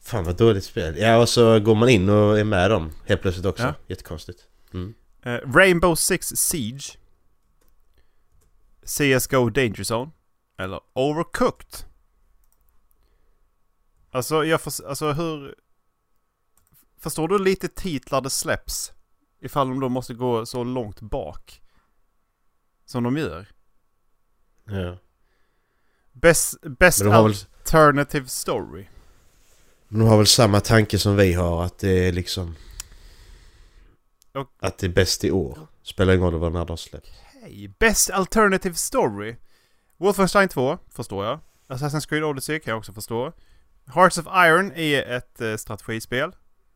Fan 0.00 0.24
vad 0.24 0.36
dåligt 0.36 0.64
spel. 0.64 0.96
Ja 0.98 1.18
och 1.18 1.28
så 1.28 1.60
går 1.60 1.74
man 1.74 1.88
in 1.88 2.08
och 2.08 2.38
är 2.38 2.44
med 2.44 2.70
dem 2.70 2.92
helt 3.06 3.22
plötsligt 3.22 3.46
också. 3.46 3.62
Ja. 3.62 3.74
Jättekonstigt. 3.86 4.48
Mm. 4.74 4.94
Eh, 5.22 5.30
Rainbow 5.54 5.94
Six 5.94 6.26
Siege. 6.28 6.98
CSGO 8.82 9.50
Danger 9.50 9.84
Zone. 9.94 10.10
Eller 10.58 10.80
Overcooked. 10.92 11.84
Alltså, 14.10 14.44
jag 14.44 14.60
förs- 14.60 14.80
alltså 14.88 15.12
hur... 15.12 15.54
Förstår 17.00 17.28
du 17.28 17.38
lite 17.38 17.68
titlar 17.68 18.20
det 18.20 18.30
släpps? 18.30 18.92
Ifall 19.40 19.68
de 19.68 19.80
då 19.80 19.88
måste 19.88 20.14
gå 20.14 20.46
så 20.46 20.64
långt 20.64 21.00
bak. 21.00 21.62
Som 22.86 23.02
de 23.04 23.16
gör. 23.16 23.48
Ja. 24.64 24.98
Best, 26.12 26.60
best 26.78 27.04
har, 27.04 27.22
väl, 27.22 27.34
alternative 27.58 28.26
story. 28.28 28.86
de 29.88 30.00
har 30.02 30.16
väl 30.16 30.26
samma 30.26 30.60
tanke 30.60 30.98
som 30.98 31.16
vi 31.16 31.32
har 31.32 31.64
att 31.64 31.78
det 31.78 32.08
är 32.08 32.12
liksom... 32.12 32.54
Och- 34.34 34.52
Att 34.60 34.78
det 34.78 34.86
är 34.86 34.90
bäst 34.90 35.24
i 35.24 35.30
år. 35.30 35.58
Spelar 35.82 36.14
ingen 36.14 36.30
roll 36.30 36.40
vad 36.40 36.52
när 36.52 36.64
de 36.64 36.76
släpps. 36.76 37.10
Hej, 37.42 37.68
Best 37.78 38.10
Alternative 38.10 38.74
Story. 38.74 39.36
Wolfenstein 39.96 40.48
2, 40.48 40.78
förstår 40.90 41.24
jag. 41.24 41.40
Assassin's 41.68 42.08
Creed 42.08 42.24
Odyssey 42.24 42.60
kan 42.60 42.70
jag 42.70 42.78
också 42.78 42.92
förstå. 42.92 43.32
Hearts 43.86 44.18
of 44.18 44.26
Iron 44.26 44.72
är 44.72 45.02
ett 45.02 45.40
eh, 45.40 45.56
strategispel. 45.56 46.32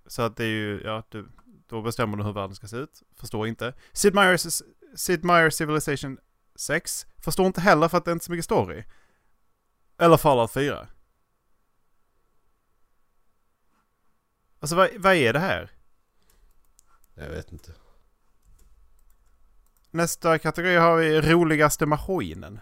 Så 0.07 0.23
att 0.23 0.37
det 0.37 0.45
är 0.45 0.49
ju, 0.49 0.83
ja, 0.85 1.03
du, 1.09 1.29
då 1.67 1.83
bestämmer 1.83 2.17
du 2.17 2.25
hur 2.25 2.33
världen 2.33 2.55
ska 2.55 2.67
se 2.67 2.77
ut. 2.77 3.03
Förstår 3.17 3.47
inte. 3.47 3.75
Sid 3.93 4.15
Meier's, 4.15 4.63
Sid 4.95 5.25
Meier 5.25 5.51
Civilization 5.51 6.19
6. 6.57 7.07
Förstår 7.19 7.47
inte 7.47 7.61
heller 7.61 7.89
för 7.89 7.99
att 7.99 8.05
det 8.05 8.11
är 8.11 8.13
inte 8.13 8.25
så 8.25 8.31
mycket 8.33 8.45
story. 8.45 8.85
Eller 9.99 10.17
Fallout 10.17 10.53
4. 10.53 10.89
Alltså 14.61 14.77
vad, 14.77 14.89
vad 14.97 15.15
är 15.15 15.33
det 15.33 15.39
här? 15.39 15.71
Jag 17.15 17.29
vet 17.29 17.53
inte. 17.53 17.73
Nästa 19.91 20.39
kategori 20.39 20.77
har 20.77 20.97
vi 20.97 21.21
roligaste 21.21 21.87
maskinen. 21.87 22.61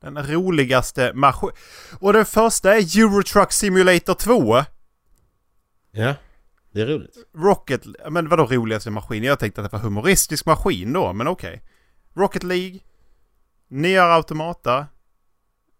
Den 0.00 0.26
roligaste 0.26 1.12
maskin... 1.14 1.50
Och 2.00 2.12
den 2.12 2.26
första 2.26 2.74
är 2.74 2.98
Eurotruck 2.98 3.52
Simulator 3.52 4.14
2. 4.14 4.64
Ja, 5.90 6.14
det 6.74 6.82
är 6.82 6.86
roligt. 6.86 7.16
Rocket... 7.34 7.86
Men 8.10 8.28
vadå 8.28 8.46
roligaste 8.46 8.90
maskin? 8.90 9.22
Jag 9.22 9.38
tänkte 9.38 9.60
att 9.60 9.70
det 9.70 9.76
var 9.76 9.84
humoristisk 9.84 10.46
maskin 10.46 10.92
då, 10.92 11.12
men 11.12 11.26
okej. 11.26 11.62
Rocket 12.14 12.42
League. 12.42 12.80
Nier 13.68 14.02
Automata. 14.02 14.86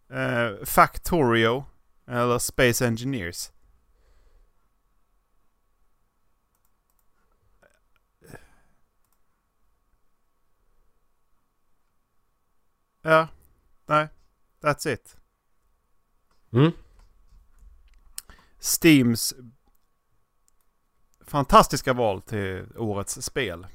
Eh, 0.09 0.65
Factorio. 0.65 1.65
Eller 2.07 2.39
Space 2.39 2.87
Engineers. 2.87 3.51
Ja. 13.01 13.27
Nej. 13.85 14.07
That's 14.61 14.93
it. 14.93 15.17
Mm. 16.53 16.71
Steams 18.59 19.33
fantastiska 21.27 21.93
val 21.93 22.21
till 22.21 22.65
årets 22.77 23.21
spel. 23.21 23.67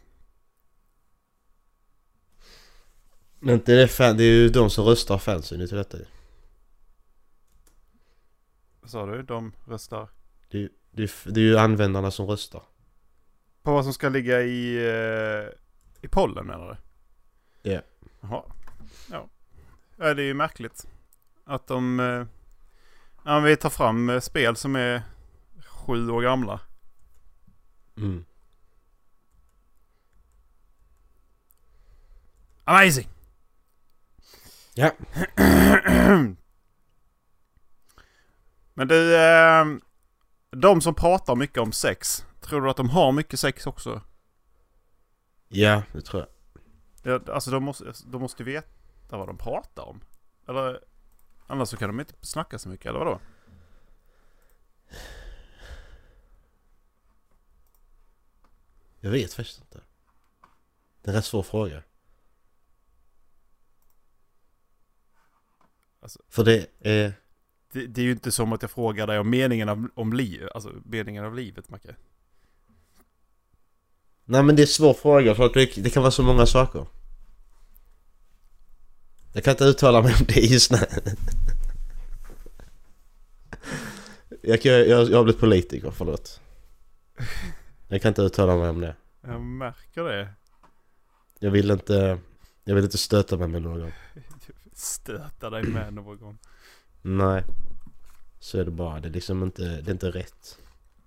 Men 3.39 3.55
inte 3.55 3.73
det, 3.73 3.89
fan, 3.89 4.17
det 4.17 4.25
är 4.25 4.35
ju 4.35 4.49
de 4.49 4.71
som 4.71 4.85
röstar 4.85 5.19
fansen 5.19 5.69
till 5.69 5.77
detta. 5.77 5.99
Vad 8.81 8.91
sa 8.91 9.07
du? 9.07 9.23
De 9.23 9.53
röstar 9.67 10.09
det, 10.51 10.69
det, 10.91 11.13
det 11.25 11.41
är 11.41 11.45
ju 11.45 11.59
användarna 11.59 12.11
som 12.11 12.27
röstar. 12.27 12.63
på 13.63 13.73
vad 13.73 13.85
som 13.85 13.93
ska 13.93 14.09
ligga 14.09 14.43
i, 14.43 14.77
eh, 14.77 15.49
i 16.03 16.09
pollen 16.11 16.47
menar 16.47 16.69
du? 16.69 16.77
Ja. 17.71 17.81
Jaha. 18.21 18.43
Ja. 19.11 19.29
ja. 19.97 20.15
Det 20.15 20.23
är 20.23 20.27
ju 20.27 20.35
märkligt. 20.35 20.87
Att 21.45 21.67
de... 21.67 22.01
Eh, 22.01 22.27
ja, 23.25 23.41
vi 23.41 23.57
tar 23.57 23.71
fram 23.71 24.11
eh, 24.11 24.21
spel 24.21 24.57
som 24.57 24.77
är 24.77 25.03
sju 25.67 26.11
år 26.11 26.23
gamla. 26.23 26.61
Mm. 28.01 28.25
Amazing! 32.65 33.09
Ja. 34.75 34.91
Men 38.75 38.89
du, 38.89 39.17
eh, 39.17 39.65
de 40.51 40.81
som 40.81 40.95
pratar 40.95 41.37
mycket 41.37 41.59
om 41.59 41.73
sex. 41.73 42.25
Tror 42.41 42.61
du 42.61 42.71
att 42.71 42.77
de 42.77 42.91
har 42.91 43.13
mycket 43.13 43.41
sex 43.41 43.67
också? 43.67 44.01
Ja, 45.49 45.83
det 45.93 46.01
tror 46.01 46.23
jag. 46.23 46.29
Ja, 47.03 47.35
alltså 47.35 47.51
de 47.51 47.63
måste, 47.65 47.93
de 48.07 48.21
måste 48.21 48.45
veta 48.45 49.17
vad 49.17 49.29
de 49.29 49.39
pratar 49.39 49.83
om. 49.83 50.01
Eller 50.49 50.81
annars 51.47 51.69
så 51.69 51.77
kan 51.77 51.89
de 51.89 52.01
inte 52.01 52.15
snacka 52.21 52.59
så 52.59 52.69
mycket, 52.69 52.87
eller 52.87 52.99
vadå? 52.99 53.21
Jag 59.01 59.11
vet 59.11 59.33
faktiskt 59.33 59.61
inte. 59.61 59.81
Det 61.03 61.09
är 61.09 61.13
en 61.13 61.17
rätt 61.17 61.25
svår 61.25 61.43
fråga. 61.43 61.83
Alltså- 66.01 66.23
För 66.29 66.45
det 66.45 66.67
är... 66.81 67.13
Det, 67.73 67.87
det 67.87 68.01
är 68.01 68.05
ju 68.05 68.13
inte 68.13 68.33
som 68.33 68.53
att 68.53 68.63
jag 68.63 68.71
frågar 68.71 69.07
dig 69.07 69.19
om 69.19 69.31
meningen 69.31 69.69
av, 69.69 69.89
om 69.95 70.13
liv, 70.13 70.49
alltså 70.55 70.73
meningen 70.85 71.25
av 71.25 71.35
livet, 71.35 71.69
Macke. 71.69 71.95
Nej 74.25 74.43
men 74.43 74.57
det 74.57 74.63
är 74.63 74.65
en 74.65 74.69
svår 74.69 74.95
fråga 74.95 75.35
för 75.35 75.51
det, 75.55 75.83
det 75.83 75.91
kan 75.91 76.03
vara 76.03 76.11
så 76.11 76.23
många 76.23 76.47
saker. 76.47 76.87
Jag 79.33 79.45
kan 79.45 79.51
inte 79.51 79.65
uttala 79.65 80.03
mig 80.03 80.15
om 80.21 80.25
det 80.29 80.41
just 80.41 80.71
nu. 80.71 80.79
Jag, 84.43 84.65
jag, 84.65 84.89
jag 85.11 85.17
har 85.17 85.25
blivit 85.25 85.41
politiker, 85.41 85.91
förlåt. 85.91 86.41
Jag 87.93 88.03
kan 88.03 88.09
inte 88.09 88.23
uttala 88.23 88.57
mig 88.57 88.69
om 88.69 88.81
det. 88.81 88.95
Jag 89.21 89.41
märker 89.41 90.05
det. 90.05 90.29
Jag 91.39 91.51
vill 91.51 91.71
inte... 91.71 92.19
Jag 92.65 92.75
vill 92.75 92.85
inte 92.85 92.99
stöta 92.99 93.37
mig 93.37 93.49
med 93.49 93.63
någon. 93.63 93.93
Stöta 94.73 95.51
dig 95.51 95.63
med 95.63 95.95
någon. 95.95 96.39
Nej. 97.03 97.45
Så 98.39 98.59
är 98.59 98.65
det 98.65 98.71
bara. 98.71 99.01
Det 99.01 99.09
är 99.09 99.13
liksom 99.13 99.43
inte... 99.43 99.63
Det 99.63 99.91
är 99.91 99.93
inte 99.93 100.11
rätt. 100.11 100.59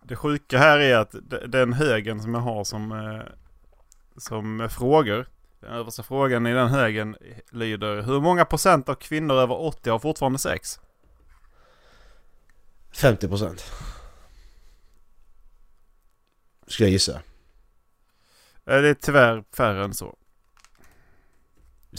Det 0.04 0.16
sjuka 0.16 0.58
här 0.58 0.80
är 0.80 0.98
att 0.98 1.16
den 1.48 1.74
högen 1.74 2.22
som 2.22 2.34
jag 2.34 2.42
har 2.42 2.64
som, 2.64 2.92
eh, 2.92 3.22
som 4.18 4.70
frågor. 4.72 5.28
Den 5.60 5.72
översta 5.72 6.04
frågan 6.04 6.48
i 6.48 6.54
den 6.54 6.68
högen 6.68 7.16
lyder 7.52 8.02
Hur 8.02 8.22
många 8.22 8.46
procent 8.46 8.90
av 8.90 8.96
kvinnor 8.96 9.36
över 9.36 9.62
80 9.62 9.90
har 9.90 10.00
fortfarande 10.00 10.40
sex? 10.40 10.80
50% 12.94 13.62
Ska 16.74 16.84
jag 16.84 16.92
gissa. 16.92 17.22
Det 18.64 18.74
är 18.74 18.94
tyvärr 18.94 19.44
färre 19.52 19.84
än 19.84 19.94
så. 19.94 20.16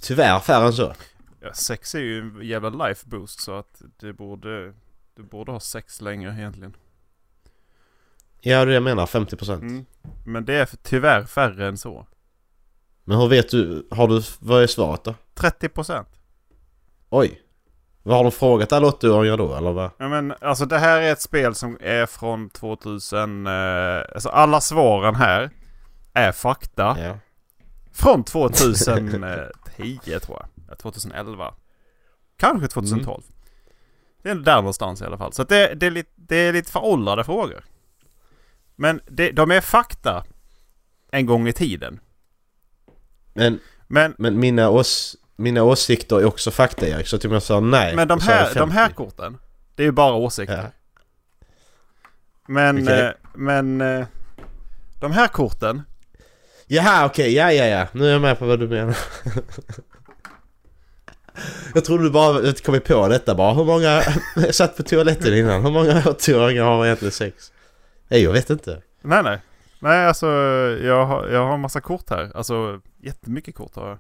Tyvärr 0.03 0.41
färre 0.41 0.67
än 0.67 0.73
så. 0.73 0.95
Ja, 1.41 1.55
sex 1.55 1.95
är 1.95 2.01
ju 2.01 2.19
en 2.19 2.47
jävla 2.47 2.87
life 2.89 3.09
boost 3.09 3.41
så 3.41 3.53
att 3.59 3.83
det 3.97 4.13
borde, 4.13 4.75
du 5.15 5.23
borde 5.23 5.53
ha 5.53 5.61
sex 5.61 6.01
länge 6.01 6.33
egentligen. 6.33 6.77
Ja, 8.41 8.57
det 8.57 8.63
är 8.63 8.67
det 8.67 8.75
jag 8.75 8.83
menar. 8.83 9.07
50%. 9.07 9.53
Mm. 9.53 9.85
Men 10.27 10.45
det 10.45 10.55
är 10.55 10.69
tyvärr 10.83 11.25
färre 11.25 11.69
än 11.69 11.79
så. 11.79 12.07
Men 13.05 13.19
hur 13.19 13.29
vet 13.29 13.51
du? 13.51 13.89
Har 13.91 14.09
du... 14.09 14.23
Vad 14.39 14.63
är 14.63 14.67
svaret 14.67 15.05
då? 15.05 15.15
30 15.35 15.69
procent. 15.69 16.09
Oj. 17.09 17.43
Vad 18.07 18.17
har 18.17 18.25
de 18.25 18.33
frågat 18.33 18.73
alla 18.73 18.89
80-åringar 18.89 19.37
då, 19.37 19.55
eller 19.55 19.73
vad? 19.73 19.91
Ja 19.99 20.09
men 20.09 20.35
alltså 20.41 20.67
det 20.67 20.79
här 20.79 21.01
är 21.01 21.13
ett 21.13 21.21
spel 21.21 21.55
som 21.55 21.79
är 21.81 22.07
från 22.07 22.51
2000. 22.51 23.47
Eh, 23.47 23.53
alltså 24.15 24.29
alla 24.29 24.61
svaren 24.61 25.15
här 25.15 25.51
är 26.13 26.33
fakta. 26.33 26.97
Ja. 27.01 27.19
Från 27.93 28.25
2010 28.25 30.21
tror 30.21 30.39
jag. 30.41 30.49
Ja, 30.69 30.75
2011. 30.75 31.55
Kanske 32.37 32.69
2012. 32.69 33.23
Det 34.23 34.31
är 34.31 34.35
där 34.35 34.57
någonstans 34.57 35.03
i 35.03 35.05
alla 35.05 35.19
fall. 35.19 35.33
Så 35.33 35.43
att 35.43 35.49
det, 35.49 35.75
det, 35.75 35.87
är 35.87 35.91
lite, 35.91 36.11
det 36.15 36.37
är 36.37 36.53
lite 36.53 36.71
föråldrade 36.71 37.25
frågor. 37.25 37.65
Men 38.77 39.01
det, 39.07 39.31
de 39.31 39.51
är 39.51 39.61
fakta 39.61 40.25
en 41.11 41.27
gång 41.27 41.49
i 41.49 41.53
tiden. 41.53 42.01
Men, 43.33 43.61
Men, 43.87 44.15
men 44.19 44.41
mina, 44.41 44.71
ås, 44.71 45.17
mina 45.37 45.63
åsikter 45.63 46.17
är 46.21 46.25
också 46.25 46.51
fakta, 46.51 46.89
Erik. 46.89 47.07
Så 47.07 47.17
att 47.17 47.25
om 47.25 47.33
jag 47.33 47.43
sa 47.43 47.61
nej... 47.61 47.97
men 47.97 48.09
de, 48.09 48.21
här, 48.21 48.55
de 48.55 48.71
här 48.71 48.87
50. 48.87 48.95
korten, 48.95 49.39
det 49.75 49.83
är 49.83 49.85
ju 49.85 49.93
bara 49.93 50.15
åsikter. 50.15 50.57
Ja. 50.57 50.71
Men, 52.47 52.83
Okej. 52.83 53.01
eh, 53.01 53.11
men 53.35 53.81
eh, 53.81 54.07
de 55.01 55.13
här 55.13 55.29
korten, 55.29 55.83
Jaha, 56.67 57.07
okej. 57.07 57.35
Ja, 57.35 57.53
ja, 57.53 57.65
ja. 57.65 57.87
Nu 57.93 58.07
är 58.07 58.13
jag 58.13 58.21
med 58.21 58.39
på 58.39 58.47
vad 58.47 58.61
du 58.61 58.69
menar. 58.69 58.97
jag 61.75 61.85
trodde 61.85 62.05
du 62.05 62.11
bara 62.11 62.53
kommit 62.53 62.85
på 62.85 63.09
detta 63.09 63.35
bara. 63.35 63.55
Hur 63.55 63.65
många... 63.65 64.03
jag 64.37 64.55
satt 64.55 64.77
på 64.77 64.83
toaletten 64.83 65.35
innan. 65.35 65.63
Hur 65.63 65.71
många 65.71 66.01
80-åringar 66.01 66.65
har 66.65 66.87
egentligen 66.87 67.13
sex? 67.13 67.53
Nej, 68.09 68.23
jag 68.23 68.33
vet 68.33 68.51
inte. 68.51 68.83
nej 69.03 69.23
nej. 69.23 69.39
Nej 69.79 70.07
alltså 70.07 70.27
jag 70.83 71.07
har, 71.07 71.29
jag 71.29 71.47
har 71.47 71.55
en 71.55 71.61
massa 71.61 71.81
kort 71.81 72.11
här. 72.11 72.31
Alltså 72.35 72.81
jättemycket 73.03 73.55
kort 73.55 73.77
har 73.77 73.89
jag. 73.89 73.99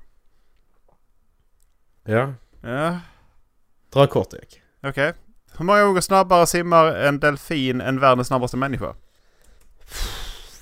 Ja. 2.04 2.32
Ja, 2.62 3.00
Dra 3.92 4.06
kort, 4.06 4.32
Erik. 4.34 4.62
okej. 4.82 5.12
Hur 5.58 5.64
många 5.64 5.84
gånger 5.84 6.00
snabbare 6.00 6.46
simmar 6.46 6.86
en 6.86 7.20
delfin 7.20 7.80
än 7.80 8.00
världens 8.00 8.28
snabbaste 8.28 8.56
människa? 8.56 8.94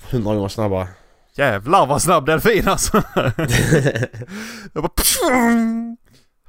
100 0.09 0.35
gånger 0.35 0.47
snabbare. 0.47 0.87
Jävlar 1.35 1.85
vad 1.87 2.01
snabb 2.01 2.25
delfin 2.25 2.67
alltså! 2.67 2.97
jag 4.73 4.83
bara... 4.83 4.89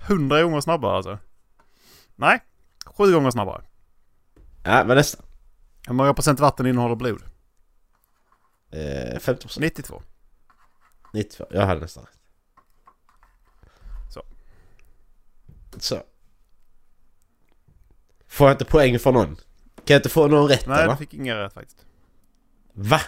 Hundra 0.07 0.43
gånger 0.43 0.61
snabbare 0.61 0.97
alltså. 0.97 1.19
Nej, 2.17 2.41
sju 2.87 3.13
gånger 3.13 3.31
snabbare. 3.31 3.63
ja, 4.65 4.85
men 4.85 4.97
nästan. 4.97 5.27
Hur 5.87 5.95
många 5.95 6.15
procent 6.15 6.41
vatten 6.41 6.67
innehåller 6.67 6.95
blod? 6.97 7.23
Eh, 8.73 9.19
50%. 9.19 9.61
92. 9.61 10.03
92. 11.13 11.47
Jag 11.51 11.67
hade 11.67 11.81
nästan 11.81 12.05
rätt. 12.05 12.19
Så. 15.83 16.03
Får 18.29 18.47
jag 18.49 18.55
inte 18.55 18.65
poäng 18.65 18.99
för 18.99 19.13
någon? 19.13 19.37
Kan 19.85 19.95
jag 19.95 19.99
inte 19.99 20.09
få 20.09 20.27
någon 20.29 20.49
rätt 20.49 20.67
Nej, 20.67 20.83
eller? 20.83 20.93
du 20.93 20.97
fick 20.99 21.15
inga 21.15 21.37
rätt 21.37 21.53
faktiskt. 21.53 21.79
Va? 22.73 23.01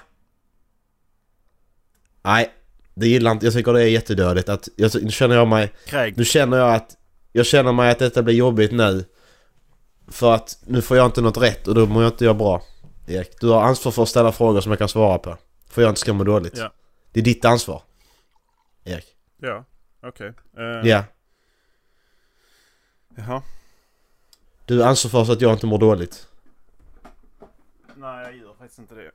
Nej, 2.22 2.52
det 2.94 3.08
gillar 3.08 3.30
inte. 3.30 3.46
Jag 3.46 3.52
tycker 3.54 3.72
det 3.72 3.82
är 3.82 3.86
jättedödligt 3.86 4.48
att... 4.48 4.68
Jag, 4.76 4.90
nu 5.02 5.10
känner 5.10 5.36
jag 5.36 5.48
mig... 5.48 5.72
Craig. 5.86 6.18
Nu 6.18 6.24
känner 6.24 6.56
jag 6.56 6.74
att... 6.74 6.96
Jag 7.32 7.46
känner 7.46 7.72
mig 7.72 7.90
att 7.90 7.98
detta 7.98 8.22
blir 8.22 8.34
jobbigt 8.34 8.72
nu. 8.72 9.04
För 10.08 10.34
att 10.34 10.58
nu 10.66 10.82
får 10.82 10.96
jag 10.96 11.06
inte 11.06 11.20
något 11.20 11.36
rätt 11.36 11.68
och 11.68 11.74
då 11.74 11.86
mår 11.86 12.02
jag 12.02 12.12
inte 12.12 12.24
jag 12.24 12.36
bra. 12.36 12.62
Erik, 13.06 13.40
du 13.40 13.48
har 13.48 13.62
ansvar 13.62 13.92
för 13.92 14.02
att 14.02 14.08
ställa 14.08 14.32
frågor 14.32 14.60
som 14.60 14.72
jag 14.72 14.78
kan 14.78 14.88
svara 14.88 15.18
på. 15.18 15.36
För 15.68 15.82
jag 15.82 15.90
inte 15.90 16.00
ska 16.00 16.12
må 16.12 16.24
dåligt. 16.24 16.56
Ja. 16.58 16.72
Det 17.12 17.20
är 17.20 17.24
ditt 17.24 17.44
ansvar. 17.44 17.82
Erik. 18.84 19.06
Ja, 19.40 19.64
okej. 20.02 20.32
Eh, 20.58 20.88
Ja. 20.88 21.04
Jaha. 23.16 23.42
Du 24.64 24.82
är 24.82 24.86
ansvar 24.86 25.10
för 25.10 25.24
så 25.24 25.32
att 25.32 25.40
jag 25.40 25.52
inte 25.52 25.66
mår 25.66 25.78
dåligt. 25.78 26.28
Nej, 27.96 28.24
jag 28.24 28.36
gör 28.36 28.54
faktiskt 28.58 28.78
inte 28.78 28.94
det. 28.94 29.10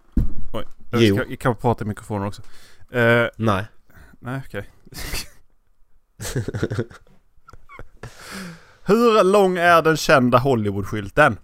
Oj. 0.54 0.66
Jag, 0.92 1.02
Jo. 1.02 1.16
ska, 1.16 1.26
jag 1.30 1.40
kan 1.40 1.56
prata 1.56 1.84
i 1.84 1.88
mikrofonen 1.88 2.28
också. 2.28 2.42
Eh, 2.92 3.28
Nej. 3.36 3.66
nej, 4.20 4.42
okej. 4.48 4.70
Hur 8.84 9.24
lång 9.24 9.58
är 9.58 9.82
den 9.82 9.98
kända 9.98 10.38
Hollywood-skylten? 10.38 11.38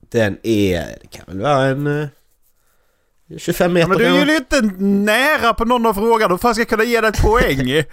Den 0.00 0.38
är... 0.42 0.98
Det 1.00 1.06
kan 1.10 1.26
väl 1.26 1.40
vara 1.40 1.64
en... 1.64 2.08
eh, 3.30 3.38
25 3.38 3.72
meter 3.72 3.80
Ja, 3.84 3.88
men 3.88 3.98
du 3.98 4.04
är 4.04 4.26
ju 4.26 4.36
inte 4.36 4.60
nära 4.84 5.54
på 5.54 5.64
någon 5.64 5.86
av 5.86 5.94
frågorna. 5.94 6.28
Hur 6.28 6.38
fan 6.38 6.54
ska 6.54 6.60
jag 6.60 6.68
kunna 6.68 6.84
ge 6.84 7.00
dig 7.00 7.08
ett 7.10 7.22
poäng? 7.22 7.66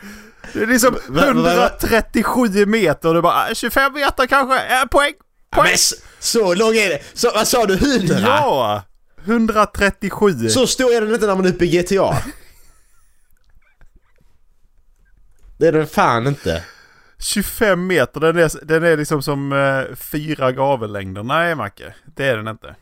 Det 0.53 0.61
är 0.61 0.67
liksom 0.67 0.93
Va- 0.93 1.33
va- 1.33 1.41
va- 1.43 1.71
137 1.81 2.65
meter 2.65 3.09
och 3.09 3.15
du 3.15 3.21
bara 3.21 3.33
"Ah, 3.33 3.53
25 3.53 3.93
meter 3.93 4.25
kanske. 4.27 4.55
Ja, 4.69 4.87
poäng! 4.91 5.13
Ja, 5.55 5.63
men 5.63 5.71
s- 5.73 5.93
så 6.19 6.53
lång 6.53 6.75
är 6.75 6.89
det! 6.89 6.99
Så, 7.13 7.31
vad 7.35 7.47
sa 7.47 7.65
du? 7.65 7.73
100? 7.73 8.15
Ja! 8.19 8.83
137. 9.25 10.49
Så 10.49 10.67
stor 10.67 10.93
är 10.93 11.01
den 11.01 11.13
inte 11.13 11.27
när 11.27 11.35
man 11.35 11.45
är 11.45 11.49
uppe 11.49 11.65
i 11.65 11.77
GTA. 11.81 12.17
det 15.57 15.67
är 15.67 15.71
den 15.71 15.87
fan 15.87 16.27
inte. 16.27 16.63
25 17.19 17.87
meter, 17.87 18.19
den 18.19 18.37
är, 18.37 18.65
den 18.65 18.83
är 18.83 18.97
liksom 18.97 19.21
som 19.23 19.51
eh, 19.53 19.95
fyra 19.95 20.51
gavellängder. 20.51 21.23
Nej 21.23 21.55
Macke, 21.55 21.93
det 22.15 22.25
är 22.25 22.37
den 22.37 22.47
inte. 22.47 22.75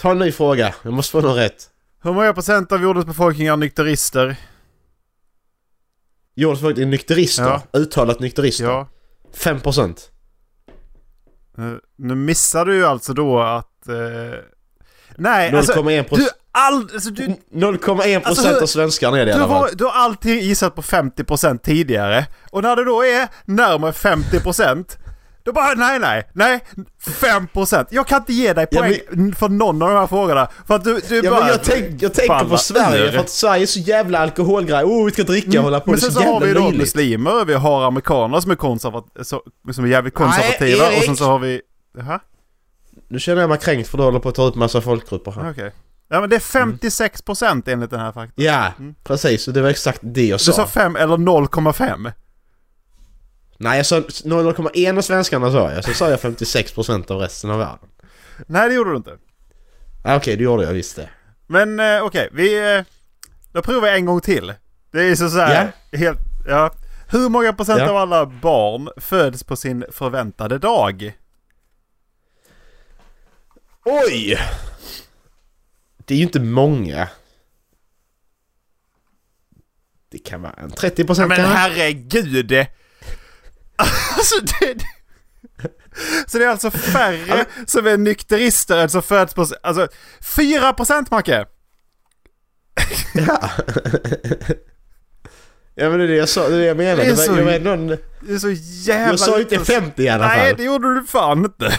Ta 0.00 0.10
en 0.10 0.18
ny 0.18 0.32
fråga. 0.32 0.74
Jag 0.82 0.92
måste 0.92 1.12
få 1.12 1.20
någon 1.20 1.34
rätt. 1.36 1.68
Hur 2.02 2.12
många 2.12 2.32
procent 2.34 2.72
av 2.72 2.82
jordens 2.82 3.06
befolkning 3.06 3.46
är 3.46 3.56
nykterister? 3.56 4.36
Jordens 6.34 6.60
folk 6.60 6.78
är 6.78 6.86
nykterister. 6.86 7.42
Ja. 7.72 7.78
Uttalat 7.80 8.20
nykterister. 8.20 8.64
Ja. 8.64 8.88
5%. 9.36 9.98
Eh, 11.58 11.64
nu 11.98 12.14
missar 12.14 12.64
du 12.66 12.74
ju 12.74 12.86
alltså 12.86 13.12
då 13.14 13.40
att... 13.40 13.88
Eh, 13.88 13.94
nej, 15.16 15.56
alltså... 15.56 15.72
0,1% 15.72 16.16
Du, 16.16 16.28
all, 16.52 16.74
alltså, 16.94 17.10
du, 17.10 17.26
0,1% 17.52 18.22
Alltså, 18.24 18.48
hur- 18.48 18.62
av 18.62 18.66
svenskarna 18.66 19.18
är 19.20 19.26
det 19.26 19.30
i 19.32 19.34
du, 19.34 19.40
alla 19.40 19.48
fall. 19.48 19.58
har, 19.62 19.70
du 19.74 19.84
har 19.84 19.92
alltid 19.92 20.42
gissat 20.42 20.74
på 20.74 20.82
50% 20.82 21.58
tidigare. 21.58 22.26
Och 22.50 22.62
när 22.62 22.76
det 22.76 22.84
då 22.84 23.02
är 23.04 23.28
närmare 23.44 23.92
50% 23.92 24.98
då 25.48 25.52
bara 25.52 25.74
nej, 25.74 25.98
nej, 25.98 26.28
nej, 26.32 26.60
5%. 27.20 27.86
Jag 27.90 28.06
kan 28.06 28.18
inte 28.20 28.32
ge 28.32 28.52
dig 28.52 28.66
Ja, 28.70 28.80
poäng 28.80 29.32
för 29.34 29.48
någon 29.48 29.82
av 29.82 29.88
de 29.88 29.94
här 29.98 30.06
frågorna. 30.06 30.48
För 30.66 30.74
att 30.74 30.84
du, 30.84 31.00
du 31.08 31.16
Ja, 31.16 31.30
bara... 31.30 31.40
men 31.40 31.48
jag, 31.48 31.64
tänk, 31.64 32.02
jag 32.02 32.14
tänker 32.14 32.34
Fan, 32.34 32.48
på 32.48 32.56
Sverige 32.58 33.12
för 33.12 33.18
att 33.18 33.30
Sverige 33.30 33.62
är 33.62 33.66
så 33.66 33.78
jävla 33.78 34.18
alkoholgrej. 34.18 34.84
Oh, 34.84 35.04
vi 35.04 35.10
ska 35.10 35.22
dricka 35.22 35.58
och 35.58 35.64
hålla 35.64 35.80
på. 35.80 35.90
Men 35.90 36.00
sen 36.00 36.12
så 36.12 36.20
så 36.20 36.26
har 36.26 36.32
jävla 36.32 36.46
vi 36.46 36.52
då 36.54 36.60
löjligt. 36.60 36.80
muslimer, 36.80 37.44
vi 37.44 37.54
har 37.54 37.86
amerikaner 37.86 38.40
som 38.40 38.50
är, 38.50 38.54
konservat- 38.56 39.22
så, 39.24 39.42
som 39.72 39.84
är 39.84 39.88
jävligt 39.88 40.14
konservativa 40.14 40.84
Nej, 40.84 40.98
och 40.98 41.04
sen 41.04 41.16
så 41.16 41.24
har 41.24 41.38
vi... 41.38 41.60
Jaha, 41.98 42.20
Nu 43.08 43.18
känner 43.18 43.40
jag 43.40 43.50
mig 43.50 43.58
kränkt 43.58 43.88
för 43.88 43.98
du 43.98 44.04
håller 44.04 44.18
på 44.20 44.28
att 44.28 44.34
ta 44.34 44.48
ut 44.48 44.54
massa 44.54 44.80
folkgrupper 44.80 45.30
här. 45.30 45.50
okej. 45.50 45.72
Ja 46.10 46.20
men 46.20 46.30
det 46.30 46.36
är 46.36 46.40
56% 46.40 47.70
enligt 47.70 47.90
den 47.90 48.00
här 48.00 48.12
faktan. 48.12 48.32
Ja, 48.44 48.72
precis. 49.04 49.48
Och 49.48 49.54
det 49.54 49.62
var 49.62 49.68
exakt 49.68 49.98
det 50.02 50.20
jag 50.20 50.26
Mm. 50.26 50.36
Du 50.38 50.44
sa. 50.44 50.52
sa 50.52 50.66
5 50.66 50.96
eller 50.96 51.16
0,5? 51.16 52.12
Nej, 53.60 53.76
jag 53.76 53.86
sa 53.86 54.00
0,1 54.00 54.98
av 54.98 55.02
svenskarna 55.02 55.52
sa 55.52 55.72
jag. 55.72 55.84
Så 55.84 55.92
sa 55.94 56.10
jag 56.10 56.20
56% 56.20 57.10
av 57.12 57.20
resten 57.20 57.50
av 57.50 57.58
världen. 57.58 57.88
Nej 58.46 58.68
det 58.68 58.74
gjorde 58.74 58.90
du 58.90 58.96
inte. 58.96 59.18
Ah, 60.04 60.16
Okej, 60.16 60.36
det 60.36 60.44
gjorde 60.44 60.64
jag 60.64 60.72
visst 60.72 60.96
det. 60.96 61.08
Men 61.46 61.80
eh, 61.80 62.02
okej, 62.02 62.28
vi... 62.32 62.74
Eh, 62.76 62.82
då 63.52 63.62
provar 63.62 63.80
vi 63.80 63.88
en 63.96 64.04
gång 64.06 64.20
till. 64.20 64.54
Det 64.90 65.02
är 65.02 65.14
så, 65.14 65.30
så 65.30 65.38
här, 65.38 65.72
helt... 65.92 66.18
Ja. 66.48 66.70
Hur 67.10 67.28
många 67.28 67.52
procent 67.52 67.78
Ja. 67.80 67.90
av 67.90 67.96
alla 67.96 68.26
barn 68.26 68.88
föds 68.96 69.44
på 69.44 69.56
sin 69.56 69.84
förväntade 69.92 70.58
dag? 70.58 71.12
Oj! 73.84 74.38
Det 75.96 76.14
är 76.14 76.18
ju 76.18 76.24
inte 76.24 76.40
många. 76.40 77.08
Det 80.10 80.18
kan 80.18 80.42
vara 80.42 80.52
en 80.52 80.70
30% 80.70 81.06
Men 81.06 81.16
kanske? 81.36 81.42
herregud! 81.44 82.66
Alltså 83.78 84.40
det... 84.60 84.84
Så 86.26 86.38
det 86.38 86.44
är 86.44 86.48
alltså 86.48 86.70
färre 86.70 87.44
som 87.66 87.86
är 87.86 87.96
nykterister 87.96 88.78
än 88.78 88.88
som 88.88 89.02
föds 89.02 89.34
på... 89.34 89.46
Alltså 89.62 89.88
4% 90.20 91.06
Macke! 91.10 91.46
Ja. 93.14 93.50
ja 95.74 95.90
men 95.90 95.98
det 95.98 96.04
är 96.04 96.08
det 96.08 96.16
jag 96.16 96.28
sa, 96.28 96.48
det 96.48 96.54
är 96.54 96.58
det 96.58 96.64
jag 96.66 96.76
menar. 96.76 96.96
Det 96.96 97.10
är 97.10 97.36
Det 97.36 97.42
var, 97.44 97.52
jag, 97.52 97.62
någon, 97.62 97.86
Det 97.86 98.32
är 98.32 98.38
så 98.38 98.50
jävla... 98.50 99.12
jag 99.12 99.20
sa 99.20 99.40
inte 99.40 99.64
50 99.64 100.02
i 100.02 100.08
alla 100.08 100.26
Nej, 100.26 100.48
fall. 100.48 100.56
det 100.56 100.64
gjorde 100.64 100.94
du 100.94 101.06
fan 101.06 101.38
inte. 101.44 101.78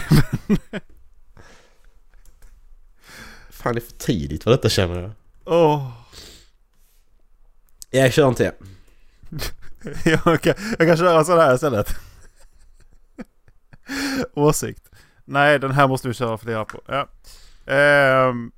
Fan 3.50 3.74
det 3.74 3.78
är 3.78 3.86
för 3.86 3.92
tidigt 3.92 4.42
för 4.42 4.50
detta 4.50 4.68
känner 4.68 5.00
jag. 5.02 5.10
Åh. 5.44 5.90
Jag 7.90 8.12
kör 8.12 8.28
inte. 8.28 8.52
Jag 10.04 10.40
kan, 10.40 10.54
jag 10.78 10.88
kan 10.88 10.96
köra 10.96 11.24
sån 11.24 11.38
här 11.38 11.54
istället. 11.54 11.94
Åsikt. 14.34 14.88
Nej, 15.24 15.58
den 15.58 15.70
här 15.70 15.88
måste 15.88 16.08
vi 16.08 16.14
köra 16.14 16.38
flera 16.38 16.64
på. 16.64 16.82
Ja. 16.86 17.08
Um, 18.28 18.52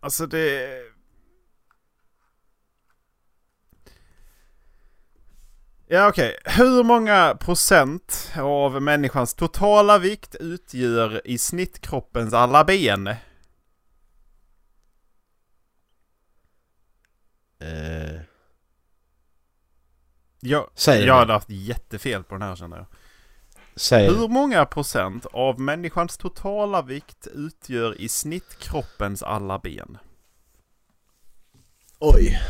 Alltså 0.00 0.26
det... 0.26 0.68
Ja 5.86 6.08
okej. 6.08 6.36
Hur 6.44 6.84
många 6.84 7.36
procent 7.40 8.32
av 8.36 8.82
människans 8.82 9.34
totala 9.34 9.98
vikt 9.98 10.34
utgör 10.34 11.26
i 11.26 11.38
snitt 11.38 11.80
kroppens 11.80 12.34
alla 12.34 12.64
ben? 12.64 13.06
Uh. 17.62 18.29
Jag, 20.40 20.70
säg 20.74 21.04
jag 21.04 21.14
hade 21.14 21.32
haft 21.32 21.50
jättefel 21.50 22.24
på 22.24 22.34
den 22.34 22.42
här 22.42 22.56
känner 22.56 22.76
jag. 22.76 22.86
Säg 23.76 24.06
det. 24.06 24.12
Hur 24.14 24.28
många 24.28 24.64
procent 24.64 25.26
av 25.32 25.60
människans 25.60 26.16
totala 26.16 26.82
vikt 26.82 27.26
utgör 27.26 28.00
i 28.00 28.08
snitt 28.08 28.58
kroppens 28.58 29.22
alla 29.22 29.58
ben? 29.58 29.98
Oj. 31.98 32.40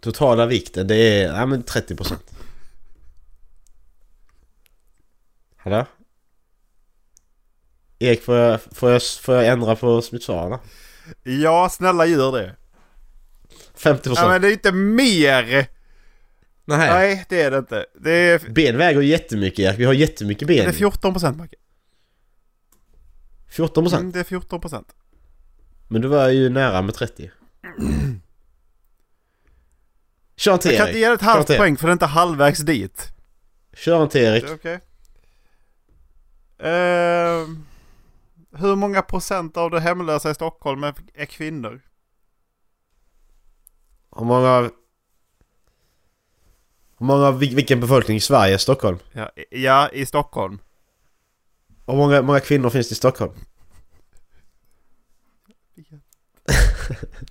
Totala 0.00 0.46
vikten 0.46 0.86
det 0.86 0.96
är, 0.96 1.36
ja 1.36 1.46
men 1.46 1.64
30%. 1.64 2.14
Hallå? 5.56 5.86
Erik 7.98 8.22
får 8.22 8.36
jag, 8.36 8.60
får 8.60 8.90
jag, 8.90 9.02
får 9.02 9.34
jag 9.34 9.46
ändra 9.46 9.76
på 9.76 10.02
mitt 10.12 10.22
svar? 10.22 10.58
Ja, 11.22 11.68
snälla 11.68 12.06
gör 12.06 12.32
det. 12.32 12.56
50%? 13.78 14.12
Ja, 14.16 14.28
men 14.28 14.42
det 14.42 14.48
är 14.48 14.52
inte 14.52 14.72
mer! 14.72 15.66
Nej. 16.66 16.90
Nej, 16.90 17.24
det 17.28 17.42
är 17.42 17.50
det 17.50 17.58
inte. 17.58 17.86
Det 18.00 18.10
är, 18.10 18.50
Ben 18.50 18.76
väger 18.76 19.00
jättemycket 19.00 19.58
Erik, 19.58 19.78
vi 19.78 19.84
har 19.84 19.92
jättemycket 19.92 20.48
ben. 20.48 20.64
det 20.64 20.70
är 20.70 20.72
14 20.72 21.12
procent, 21.12 21.36
Macke. 21.36 21.56
14%? 23.50 23.94
Mm, 23.96 24.12
det 24.12 24.20
är 24.20 24.24
14 24.24 24.60
procent. 24.60 24.88
Men 25.88 26.02
du 26.02 26.08
var 26.08 26.28
ju 26.28 26.48
nära 26.48 26.82
med 26.82 26.94
30. 26.94 27.30
Kör 30.36 30.52
en 30.52 30.58
till 30.58 30.70
Jag 30.70 30.78
kan 30.78 30.88
inte 30.88 30.98
Erik. 30.98 31.00
ge 31.00 31.06
dig 31.06 31.14
ett 31.14 31.20
halvt 31.20 31.46
poäng 31.46 31.76
för 31.76 31.86
det 31.86 31.90
är 31.90 31.92
inte 31.92 32.06
halvvägs 32.06 32.58
dit. 32.58 33.08
Kör 33.72 34.02
en 34.02 34.08
till 34.08 34.20
Erik. 34.20 34.44
Okej. 34.50 34.80
Ehm, 36.58 37.66
hur 38.56 38.76
många 38.76 39.02
procent 39.02 39.56
av 39.56 39.70
de 39.70 39.80
hemlösa 39.80 40.30
i 40.30 40.34
Stockholm 40.34 40.84
är 41.14 41.26
kvinnor? 41.26 41.80
Hur 44.16 44.24
många... 44.24 44.70
Hur 46.98 47.06
många, 47.06 47.30
vil- 47.30 47.54
vilken 47.56 47.80
befolkning 47.80 48.16
i 48.16 48.20
Sverige 48.20 48.58
Stockholm? 48.58 48.98
Ja, 49.12 49.30
i- 49.36 49.64
ja 49.64 49.88
i 49.92 50.06
Stockholm. 50.06 50.58
Hur 51.86 51.94
många, 51.96 52.22
många 52.22 52.40
kvinnor 52.40 52.70
finns 52.70 52.88
det 52.88 52.92
i 52.92 52.96
Stockholm? 52.96 53.32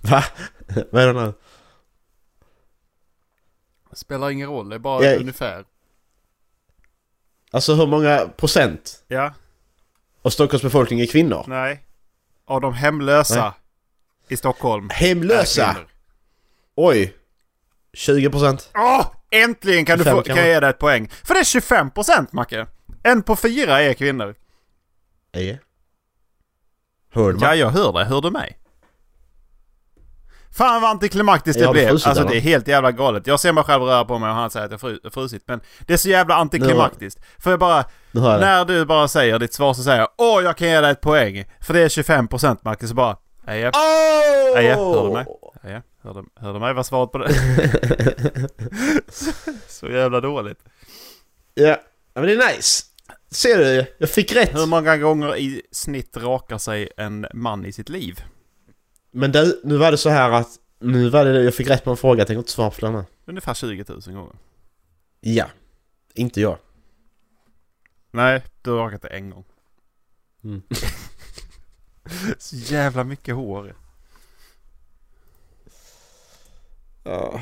Va? 0.02 0.24
Vad 0.90 1.02
är 1.02 1.06
det 1.14 1.22
nu? 1.22 1.32
Spelar 3.92 4.30
ingen 4.30 4.48
roll, 4.48 4.68
det 4.68 4.74
är 4.74 4.78
bara 4.78 5.04
Ja. 5.04 5.16
ungefär. 5.20 5.64
Alltså 7.50 7.74
hur 7.74 7.86
många 7.86 8.28
procent 8.36 9.04
Ja, 9.08 9.34
av 10.22 10.30
Stockholms 10.30 10.62
befolkning 10.62 11.00
är 11.00 11.06
kvinnor? 11.06 11.44
nej. 11.48 11.80
Av 12.44 12.60
de 12.60 12.74
hemlösa 12.74 13.42
Nej. 13.42 13.52
i 14.28 14.36
Stockholm. 14.36 14.88
Hemlösa! 14.92 15.76
Oj! 16.76 17.14
20 17.92 18.30
procent? 18.30 18.70
Åh! 18.74 19.06
Äntligen 19.30 19.84
kan 19.84 19.98
du 19.98 20.04
få, 20.04 20.22
kan 20.22 20.36
jag 20.36 20.46
ge 20.46 20.60
dig 20.60 20.70
ett 20.70 20.78
poäng. 20.78 21.10
För 21.24 21.34
det 21.34 21.40
är 21.40 21.44
25 21.44 21.90
procent 21.90 22.32
Macke. 22.32 22.66
En 23.02 23.22
på 23.22 23.36
fyra 23.36 23.82
är 23.82 23.92
kvinnor. 23.94 24.34
Nej. 25.34 25.60
Hörde 27.12 27.38
man? 27.38 27.48
Ja, 27.48 27.54
jag 27.54 27.70
hör 27.70 27.92
det. 27.92 28.04
Hör 28.04 28.20
du 28.20 28.30
mig? 28.30 28.58
Fan 30.56 30.82
vad 30.82 30.90
antiklimaktiskt 30.90 31.60
det 31.62 31.68
blev. 31.68 31.88
frusit, 31.88 32.06
Alltså 32.06 32.22
eller? 32.22 32.30
det 32.32 32.38
är 32.38 32.40
helt 32.40 32.68
jävla 32.68 32.92
galet. 32.92 33.26
Jag 33.26 33.40
ser 33.40 33.52
mig 33.52 33.64
själv 33.64 33.82
röra 33.82 34.04
på 34.04 34.18
mig 34.18 34.28
och 34.28 34.34
han 34.34 34.50
säger 34.50 34.66
att 34.66 34.70
jag 34.72 34.80
fru- 34.80 35.10
frusit. 35.10 35.42
Men 35.46 35.60
det 35.80 35.92
är 35.92 35.96
så 35.96 36.08
jävla 36.08 36.34
antiklimaktiskt. 36.34 37.20
För 37.38 37.50
jag 37.50 37.58
bara, 37.60 37.84
hör 38.14 38.30
jag 38.32 38.40
när 38.40 38.64
du 38.64 38.84
bara 38.84 39.08
säger 39.08 39.38
ditt 39.38 39.54
svar 39.54 39.74
så 39.74 39.82
säger 39.82 39.98
jag 39.98 40.08
Åh, 40.18 40.42
jag 40.42 40.56
kan 40.56 40.68
ge 40.68 40.80
dig 40.80 40.90
ett 40.90 41.00
poäng. 41.00 41.44
För 41.60 41.74
det 41.74 41.80
är 41.80 41.88
25 41.88 42.28
procent 42.28 42.64
Macke. 42.64 42.88
Så 42.88 42.94
bara, 42.94 43.16
ja, 43.46 43.52
Oh! 43.52 44.62
ja, 44.64 44.74
hör 44.76 45.06
du 45.06 45.12
mig? 45.12 45.26
Ja, 46.04 46.10
ja. 46.10 46.14
Hör 46.14 46.22
du, 46.22 46.28
hör 46.34 46.54
du 46.54 46.60
mig? 46.60 46.74
Vad 46.74 46.86
svaret 46.86 47.12
på 47.12 47.18
det? 47.18 47.34
så 49.68 49.88
jävla 49.88 50.20
dåligt. 50.20 50.58
Ja, 51.54 51.78
Ja, 52.14 52.20
men 52.20 52.28
det 52.28 52.44
är 52.44 52.56
nice. 52.56 52.84
Ser 53.30 53.58
du? 53.58 53.86
Jag 53.98 54.10
fick 54.10 54.32
rätt. 54.32 54.54
Hur 54.54 54.66
många 54.66 54.96
gånger 54.96 55.36
i 55.36 55.62
snitt 55.70 56.16
rakar 56.16 56.58
sig 56.58 56.88
en 56.96 57.26
man 57.34 57.64
i 57.66 57.72
sitt 57.72 57.88
liv? 57.88 58.24
Men 59.10 59.32
du, 59.32 59.60
nu 59.64 59.76
var 59.76 59.90
det 59.90 59.98
så 59.98 60.08
här 60.10 60.30
att... 60.30 60.48
Nu 60.78 61.08
var 61.08 61.24
det 61.24 61.42
jag 61.42 61.54
fick 61.54 61.70
rätt 61.70 61.84
på 61.84 61.90
en 61.90 61.96
fråga, 61.96 62.20
jag 62.20 62.26
tänker 62.26 62.38
inte 62.38 62.50
svara 62.50 62.70
på 62.70 62.80
den 62.80 62.94
här. 62.94 63.04
Ungefär 63.24 63.54
20 63.54 63.84
000 63.88 64.00
gånger. 64.00 64.36
Ja. 65.20 65.46
Inte 66.14 66.40
jag. 66.40 66.58
Nej, 68.10 68.42
du 68.62 68.70
har 68.70 68.78
rakat 68.78 69.02
det 69.02 69.08
en 69.08 69.30
gång. 69.30 69.44
Mm. 70.44 70.62
Så 72.38 72.56
jävla 72.56 73.04
mycket 73.04 73.34
hår. 73.34 73.74
Ja. 77.04 77.40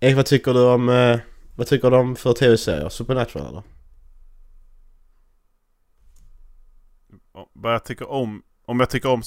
Erik, 0.00 0.16
vad 0.16 0.26
tycker 0.26 0.54
du 0.54 0.60
om... 0.64 0.88
Eh, 0.88 1.20
vad 1.56 1.66
tycker 1.66 1.90
du 1.90 1.96
om 1.96 2.16
för 2.16 2.32
tv-serier? 2.32 2.88
Supernatural 2.88 3.46
eller? 3.46 3.62
Vad 7.52 7.74
jag 7.74 7.84
tycker 7.84 8.10
om, 8.10 8.42
om 8.64 8.80
jag 8.80 8.90
tycker 8.90 9.08
om 9.08 9.22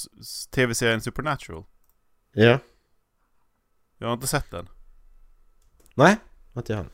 tv-serien 0.50 1.00
Supernatural. 1.00 1.64
Ja. 2.32 2.58
Jag 3.98 4.06
har 4.06 4.14
inte 4.14 4.26
sett 4.26 4.50
den. 4.50 4.68
Nej? 5.94 6.16
Inte 6.56 6.72
jag. 6.72 6.86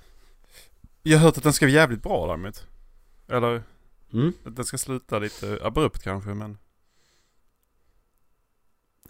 Jag 1.02 1.18
har 1.18 1.24
hört 1.24 1.37
att 1.37 1.42
den 1.42 1.52
ska 1.52 1.66
vara 1.66 1.72
jävligt 1.74 2.02
bra 2.02 2.26
däremot. 2.26 2.66
Eller 3.28 3.62
Mm. 4.12 4.33
att 4.44 4.57
den 4.57 4.64
ska 4.64 4.78
sluta 4.78 5.18
lite 5.18 5.59
abrupt 5.62 6.02
kanske 6.02 6.35
men. 6.35 6.59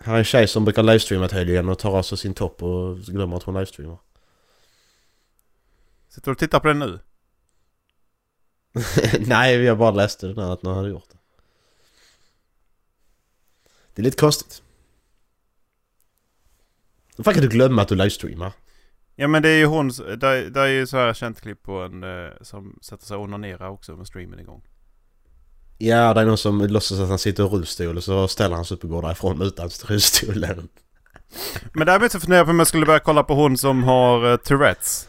Här 0.04 0.14
är 0.14 0.18
en 0.18 0.24
tjej 0.24 0.48
som 0.48 0.64
brukar 0.64 0.82
livestreama 0.82 1.28
till 1.28 1.38
helgen 1.38 1.68
och 1.68 1.78
tar 1.78 2.02
sig 2.02 2.18
sin 2.18 2.34
topp 2.34 2.62
och 2.62 2.98
glömmer 2.98 3.36
att 3.36 3.42
hon 3.42 3.54
livestreamar. 3.54 3.98
Sitter 6.08 6.24
du 6.24 6.32
och 6.32 6.38
tittar 6.38 6.60
på 6.60 6.68
den 6.68 6.78
nu? 6.78 6.98
Nej, 9.20 9.56
jag 9.56 9.78
bara 9.78 9.90
läste 9.90 10.26
den 10.26 10.38
här 10.38 10.52
att 10.52 10.62
någon 10.62 10.76
hade 10.76 10.88
gjort 10.88 11.08
det. 11.08 11.18
Det 13.94 14.02
är 14.02 14.04
lite 14.04 14.16
konstigt. 14.16 14.62
Hur 17.16 17.24
fan 17.24 17.34
kan 17.34 17.42
du 17.42 17.48
glömma 17.48 17.82
att 17.82 17.88
du 17.88 17.94
livestreamar? 17.94 18.52
Ja 19.14 19.28
men 19.28 19.42
det 19.42 19.48
är 19.48 19.58
ju 19.58 19.66
hon, 19.66 19.88
där 20.18 20.58
är 20.58 20.66
ju 20.66 20.86
så 20.86 20.96
här 20.96 21.14
känt 21.14 21.40
klipp 21.40 21.62
på 21.62 21.78
en 21.78 22.02
eh, 22.02 22.30
som 22.40 22.78
sätter 22.82 23.06
sig 23.06 23.16
och 23.16 23.22
onanerar 23.22 23.68
också 23.68 23.96
med 23.96 24.06
streamen 24.06 24.40
igång. 24.40 24.62
Ja, 25.84 26.14
det 26.14 26.20
är 26.20 26.24
någon 26.24 26.38
som 26.38 26.60
låtsas 26.60 27.00
att 27.00 27.08
han 27.08 27.18
sitter 27.18 27.44
i 27.44 27.46
rullstol 27.46 27.96
och 27.96 28.04
så 28.04 28.28
ställer 28.28 28.56
han 28.56 28.64
sig 28.64 28.76
upp 28.76 28.84
och 28.84 28.90
går 28.90 29.02
därifrån 29.02 29.42
utan 29.42 29.68
rullstolen. 29.68 30.68
Men 31.72 31.86
däremot 31.86 32.12
så 32.12 32.20
funderar 32.20 32.38
jag 32.38 32.46
på 32.46 32.50
om 32.50 32.58
jag 32.58 32.68
skulle 32.68 32.86
börja 32.86 33.00
kolla 33.00 33.22
på 33.22 33.34
hon 33.34 33.58
som 33.58 33.82
har 33.82 34.26
uh, 34.26 34.36
Tourettes. 34.36 35.08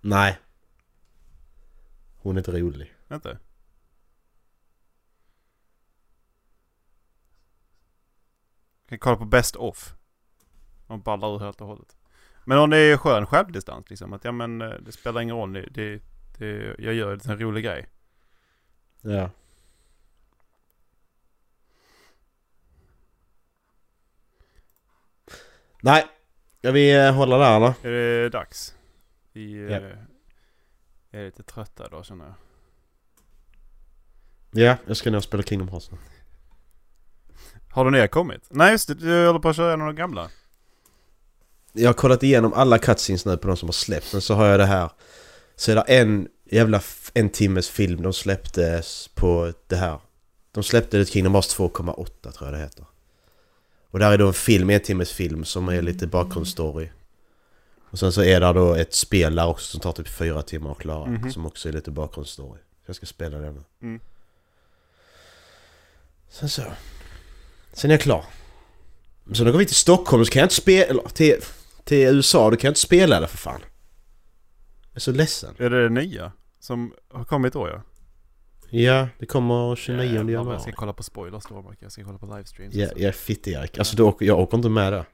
Nej. 0.00 0.38
Hon 2.16 2.36
är 2.36 2.40
inte 2.40 2.52
rolig. 2.52 2.94
Inte? 3.12 3.38
Jag 8.82 8.88
kan 8.88 8.98
kolla 8.98 9.16
på 9.16 9.24
Best 9.24 9.56
Off. 9.56 9.94
Hon 10.86 11.02
ballar 11.02 11.34
ur 11.34 11.38
helt 11.38 11.60
och 11.60 11.66
hållet. 11.66 11.96
Men 12.44 12.58
hon 12.58 12.72
är 12.72 12.96
skön 12.96 13.26
självdistans 13.26 13.90
liksom. 13.90 14.12
Att 14.12 14.24
ja 14.24 14.32
men 14.32 14.60
eh, 14.60 14.68
det 14.68 14.92
spelar 14.92 15.20
ingen 15.20 15.36
roll. 15.36 15.52
Det, 15.52 16.02
det, 16.38 16.74
jag 16.78 16.94
gör 16.94 17.30
en 17.30 17.38
rolig 17.38 17.64
grej. 17.64 17.86
Ja. 19.06 19.30
Nej. 25.82 26.06
Ska 26.58 26.70
vi 26.70 26.96
eh, 27.06 27.12
hålla 27.14 27.38
där 27.38 27.56
eller? 27.56 27.74
Är 27.82 28.22
det 28.22 28.28
dags? 28.28 28.74
Vi 29.32 29.68
Ja. 29.70 29.76
eh, 29.76 29.96
är 31.10 31.24
lite 31.24 31.42
trötta 31.42 31.86
idag 31.86 32.04
känner 32.04 32.24
jag. 32.24 32.34
Ja, 34.64 34.76
jag 34.86 34.96
ska 34.96 35.16
och 35.16 35.24
spela 35.24 35.42
Kingdom 35.42 35.68
Hearts 35.68 35.90
nu. 35.90 35.98
Har 37.70 37.84
du 37.84 37.90
ner 37.90 38.06
kommit? 38.06 38.46
Nej 38.50 38.72
just 38.72 38.88
det, 38.88 38.94
du 38.94 39.26
håller 39.26 39.40
på 39.40 39.48
att 39.48 39.56
köra 39.56 39.76
de 39.76 39.94
gamla. 39.96 40.30
Jag 41.72 41.88
har 41.88 41.94
kollat 41.94 42.22
igenom 42.22 42.52
alla 42.52 42.78
cutscenes 42.78 43.26
nu 43.26 43.36
på 43.36 43.48
de 43.48 43.56
som 43.56 43.68
har 43.68 43.72
släppts. 43.72 44.10
Sen 44.10 44.20
så 44.20 44.34
har 44.34 44.46
jag 44.46 44.60
det 44.60 44.66
här. 44.66 44.90
Så 45.56 45.70
är 45.70 45.74
det 45.74 45.82
en 45.82 46.28
jävla 46.50 46.82
en 47.14 47.30
timmes 47.30 47.68
film 47.70 48.02
de 48.02 48.12
släpptes 48.12 49.10
på 49.14 49.52
det 49.66 49.76
här. 49.76 49.98
De 50.52 50.62
släppte 50.62 50.98
ett 50.98 51.08
Kingdom 51.08 51.34
Hearts 51.34 51.58
2,8 51.58 52.32
tror 52.32 52.50
jag 52.50 52.52
det 52.52 52.58
heter. 52.58 52.84
Och 53.90 53.98
där 53.98 54.12
är 54.12 54.18
då 54.18 54.26
en 54.26 54.32
film, 54.32 54.70
en 54.70 54.80
timmes 54.80 55.12
film 55.12 55.44
som 55.44 55.68
är 55.68 55.82
lite 55.82 56.06
bakgrundsstory. 56.06 56.88
Och 57.90 57.98
sen 57.98 58.12
så 58.12 58.22
är 58.22 58.40
det 58.40 58.52
då 58.52 58.74
ett 58.74 58.94
spel 58.94 59.34
där 59.34 59.46
också 59.46 59.66
som 59.66 59.80
tar 59.80 59.92
typ 59.92 60.08
fyra 60.08 60.42
timmar 60.42 60.72
att 60.72 60.78
klara. 60.78 61.06
Mhm. 61.06 61.32
Som 61.32 61.46
också 61.46 61.68
är 61.68 61.72
lite 61.72 61.90
bakgrundsstory. 61.90 62.60
Jag 62.86 62.96
ska 62.96 63.06
spela 63.06 63.38
det 63.38 63.52
nu. 63.52 63.62
Mm. 63.82 64.00
Sen 66.30 66.48
så. 66.48 66.62
Sen 67.72 67.90
är 67.90 67.94
jag 67.94 68.00
klar. 68.00 68.24
Så 69.32 69.44
då 69.44 69.52
går 69.52 69.58
vi 69.58 69.66
till 69.66 69.76
Stockholm 69.76 70.24
så 70.24 70.32
kan 70.32 70.40
jag 70.40 70.44
inte 70.44 70.54
spela... 70.54 71.02
Till, 71.02 71.36
till 71.84 71.98
USA, 71.98 72.50
då 72.50 72.56
kan 72.56 72.68
jag 72.68 72.70
inte 72.70 72.80
spela 72.80 73.20
det 73.20 73.26
för 73.28 73.38
fan. 73.38 73.60
Jag 74.96 75.00
är 75.00 75.02
så 75.02 75.12
ledsen. 75.12 75.54
Är 75.58 75.70
det 75.70 75.82
det 75.82 75.88
nya? 75.88 76.32
Som 76.60 76.94
har 77.08 77.24
kommit 77.24 77.52
då 77.52 77.68
ja? 77.68 77.82
Ja, 78.70 79.08
det 79.18 79.26
kommer 79.26 79.76
29 79.76 80.02
Jävlar, 80.02 80.22
vad 80.22 80.32
januari. 80.32 80.54
Jag 80.54 80.62
ska 80.62 80.72
kolla 80.72 80.92
på 80.92 81.02
spoilers 81.02 81.44
då 81.48 81.62
Mark. 81.62 81.78
Jag 81.80 81.92
ska 81.92 82.04
kolla 82.04 82.18
på 82.18 82.26
livestreams. 82.26 82.74
Ja, 82.74 82.88
jag 82.96 83.08
är 83.08 83.12
fitt 83.12 83.48
Erik. 83.48 83.78
Alltså 83.78 83.96
du 83.96 84.02
åker, 84.02 84.26
jag 84.26 84.38
åker 84.38 84.56
inte 84.56 84.68
med 84.68 84.92
där. 84.92 85.04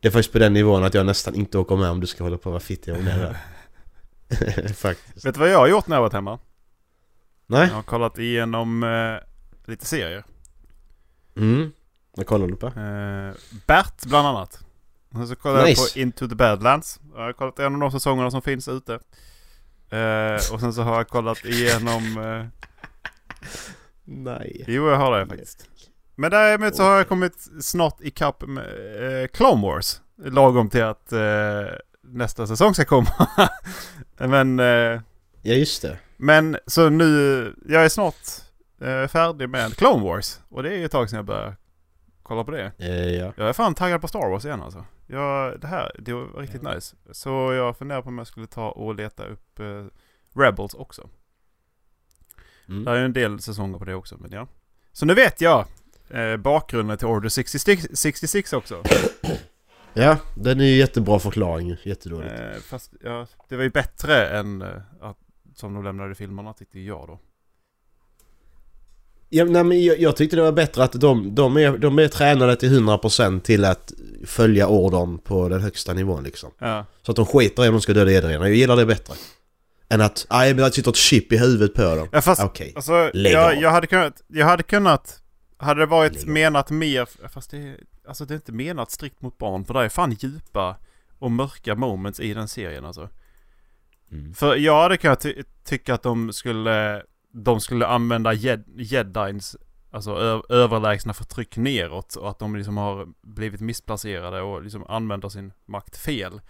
Det 0.00 0.08
är 0.08 0.12
faktiskt 0.12 0.32
på 0.32 0.38
den 0.38 0.52
nivån 0.52 0.84
att 0.84 0.94
jag 0.94 1.06
nästan 1.06 1.34
inte 1.34 1.58
åker 1.58 1.76
med 1.76 1.90
om 1.90 2.00
du 2.00 2.06
ska 2.06 2.24
hålla 2.24 2.38
på 2.38 2.48
att 2.48 2.52
vara 2.52 2.60
fittig 2.60 2.94
och 2.94 3.02
med 3.02 3.18
där. 3.18 3.36
faktiskt. 4.74 5.26
Vet 5.26 5.34
du 5.34 5.40
vad 5.40 5.50
jag 5.50 5.58
har 5.58 5.68
gjort 5.68 5.86
när 5.86 5.96
jag 5.96 6.02
varit 6.02 6.12
hemma? 6.12 6.38
Nej? 7.46 7.68
Jag 7.68 7.74
har 7.74 7.82
kollat 7.82 8.18
igenom 8.18 8.82
eh, 8.82 9.70
lite 9.70 9.86
serier. 9.86 10.24
Mm. 11.36 11.72
Vad 12.16 12.26
kollar 12.26 12.46
du 12.46 12.56
på? 12.56 12.66
Eh, 12.66 13.34
Bert 13.66 14.04
bland 14.04 14.28
annat. 14.28 14.64
Och 15.14 15.28
så 15.28 15.36
kollade 15.36 15.64
Nice. 15.64 15.80
jag 15.82 15.92
på 15.92 15.98
Into 15.98 16.28
the 16.28 16.34
Badlands. 16.34 17.00
Jag 17.14 17.20
har 17.20 17.32
kollat 17.32 17.58
igenom 17.58 17.80
de 17.80 17.90
säsongerna 17.90 18.30
som 18.30 18.42
finns 18.42 18.68
ute. 18.68 18.92
Eh, 19.90 20.52
och 20.52 20.60
sen 20.60 20.72
så 20.72 20.82
har 20.82 20.96
jag 20.96 21.08
kollat 21.08 21.44
igenom... 21.44 22.18
Eh, 22.18 22.46
Nej. 24.04 24.64
jo, 24.68 24.88
jag 24.88 24.96
har 24.96 25.18
det 25.18 25.26
faktiskt. 25.26 25.66
Men 26.16 26.30
däremot 26.30 26.76
så 26.76 26.82
har 26.82 26.96
jag 26.96 27.08
kommit 27.08 27.48
snart 27.60 28.00
ikapp 28.00 28.42
med 28.46 29.22
eh, 29.22 29.26
Clone 29.26 29.62
Wars. 29.62 30.00
Lagom 30.24 30.68
till 30.70 30.82
att 30.82 31.12
eh, 31.12 31.20
nästa 32.02 32.46
säsong 32.46 32.74
ska 32.74 32.84
komma. 32.84 33.28
Men... 34.18 34.60
Eh, 34.60 35.00
Ja 35.42 35.54
just 35.54 35.82
det. 35.82 35.98
Men 36.16 36.58
så 36.66 36.88
nu, 36.88 37.54
jag 37.68 37.84
är 37.84 37.88
snart 37.88 38.14
eh, 38.80 39.06
färdig 39.08 39.48
med 39.48 39.76
Clone 39.76 40.04
Wars. 40.04 40.38
Och 40.48 40.62
det 40.62 40.68
är 40.68 40.76
ju 40.76 40.84
ett 40.84 40.92
tag 40.92 41.10
sedan 41.10 41.16
jag 41.16 41.24
började 41.26 41.56
kolla 42.30 42.44
på 42.44 42.50
det. 42.50 42.72
Ja. 42.78 43.32
Jag 43.36 43.48
är 43.48 43.52
fan 43.52 43.74
taggad 43.74 44.00
på 44.00 44.08
Star 44.08 44.30
Wars 44.30 44.44
igen 44.44 44.62
alltså. 44.62 44.84
Jag, 45.06 45.60
det 45.60 45.66
här, 45.66 45.96
det 45.98 46.12
var 46.12 46.40
riktigt 46.40 46.62
nice. 46.62 46.96
Så 47.10 47.52
jag 47.52 47.76
funderar 47.76 48.02
på 48.02 48.08
om 48.08 48.18
jag 48.18 48.26
skulle 48.26 48.46
ta 48.46 48.70
och 48.70 48.94
leta 48.94 49.24
upp 49.26 49.60
eh, 49.60 49.86
Rebels 50.34 50.74
också. 50.74 51.08
Mm. 52.68 52.84
Det 52.84 52.90
är 52.90 52.96
ju 52.96 53.04
en 53.04 53.12
del 53.12 53.40
säsonger 53.40 53.78
på 53.78 53.84
det 53.84 53.94
också, 53.94 54.16
men 54.20 54.32
ja. 54.32 54.46
Så 54.92 55.06
nu 55.06 55.14
vet 55.14 55.40
jag 55.40 55.66
eh, 56.10 56.36
bakgrunden 56.36 56.98
till 56.98 57.06
Order 57.06 57.28
66, 57.28 57.86
66 57.92 58.52
också. 58.52 58.82
Ja, 59.94 60.18
den 60.36 60.60
är 60.60 60.64
ju 60.64 60.76
jättebra 60.76 61.18
förklaring. 61.18 61.76
Jättedåligt. 61.82 62.32
Eh, 62.40 62.60
fast 62.60 62.92
ja, 63.04 63.26
det 63.48 63.56
var 63.56 63.62
ju 63.62 63.70
bättre 63.70 64.28
än 64.28 64.62
eh, 64.62 64.68
att, 65.00 65.18
som 65.54 65.74
de 65.74 65.84
lämnade 65.84 66.14
filmerna 66.14 66.52
tyckte 66.52 66.80
jag 66.80 67.06
då. 67.06 67.18
Ja, 69.32 69.44
nej, 69.44 69.64
men 69.64 69.84
jag, 69.84 70.00
jag 70.00 70.16
tyckte 70.16 70.36
det 70.36 70.42
var 70.42 70.52
bättre 70.52 70.84
att 70.84 70.92
de, 70.92 71.34
de, 71.34 71.56
är, 71.56 71.78
de 71.78 71.98
är 71.98 72.08
tränade 72.08 72.56
till 72.56 72.80
100% 72.80 73.40
till 73.40 73.64
att 73.64 73.92
följa 74.26 74.66
ordern 74.66 75.18
på 75.18 75.48
den 75.48 75.60
högsta 75.60 75.92
nivån 75.92 76.24
liksom. 76.24 76.50
Ja. 76.58 76.86
Så 77.02 77.12
att 77.12 77.16
de 77.16 77.26
skiter 77.26 77.64
i 77.64 77.68
om 77.68 77.74
de 77.74 77.80
ska 77.80 77.92
döda 77.92 78.12
Edrena. 78.12 78.48
Jag 78.48 78.56
gillar 78.56 78.76
det 78.76 78.86
bättre. 78.86 79.14
Än 79.88 80.00
att, 80.00 80.26
nej 80.30 80.54
men 80.54 80.64
att 80.64 80.74
sitta 80.74 80.90
ett 80.90 80.96
chip 80.96 81.32
i 81.32 81.38
huvudet 81.38 81.74
på 81.74 81.82
dem. 81.96 82.08
Ja 82.12 82.20
fast 82.20 82.42
Okej. 82.44 82.72
Alltså, 82.76 83.10
Lägg 83.14 83.32
jag, 83.32 83.56
av. 83.56 83.62
jag 83.62 83.70
hade 83.70 83.86
kunnat, 83.86 84.22
jag 84.28 84.46
hade 84.46 84.62
kunnat, 84.62 85.22
hade 85.56 85.80
det 85.80 85.86
varit 85.86 86.12
Lägg 86.12 86.26
menat 86.26 86.70
mer, 86.70 87.28
fast 87.28 87.50
det, 87.50 87.76
alltså 88.08 88.24
det 88.24 88.34
är 88.34 88.36
inte 88.36 88.52
menat 88.52 88.90
strikt 88.90 89.22
mot 89.22 89.38
barn, 89.38 89.64
för 89.64 89.74
det 89.74 89.80
är 89.80 89.88
fan 89.88 90.16
djupa 90.20 90.76
och 91.18 91.30
mörka 91.30 91.74
moments 91.74 92.20
i 92.20 92.34
den 92.34 92.48
serien 92.48 92.84
alltså. 92.84 93.08
Mm. 94.12 94.34
För 94.34 94.56
jag 94.56 94.82
hade 94.82 94.96
kunnat 94.96 95.20
ty- 95.20 95.42
tycka 95.64 95.94
att 95.94 96.02
de 96.02 96.32
skulle, 96.32 97.02
de 97.32 97.60
skulle 97.60 97.86
använda 97.86 98.32
jed, 98.32 98.64
jedins, 98.76 99.56
alltså 99.90 100.10
överlägsna 100.48 101.12
förtryck 101.12 101.56
neråt 101.56 102.14
och 102.14 102.30
att 102.30 102.38
de 102.38 102.56
liksom 102.56 102.76
har 102.76 103.08
blivit 103.22 103.60
missplacerade 103.60 104.42
och 104.42 104.62
liksom 104.62 104.86
använder 104.86 105.28
sin 105.28 105.52
makt 105.66 105.96
fel. 105.96 106.40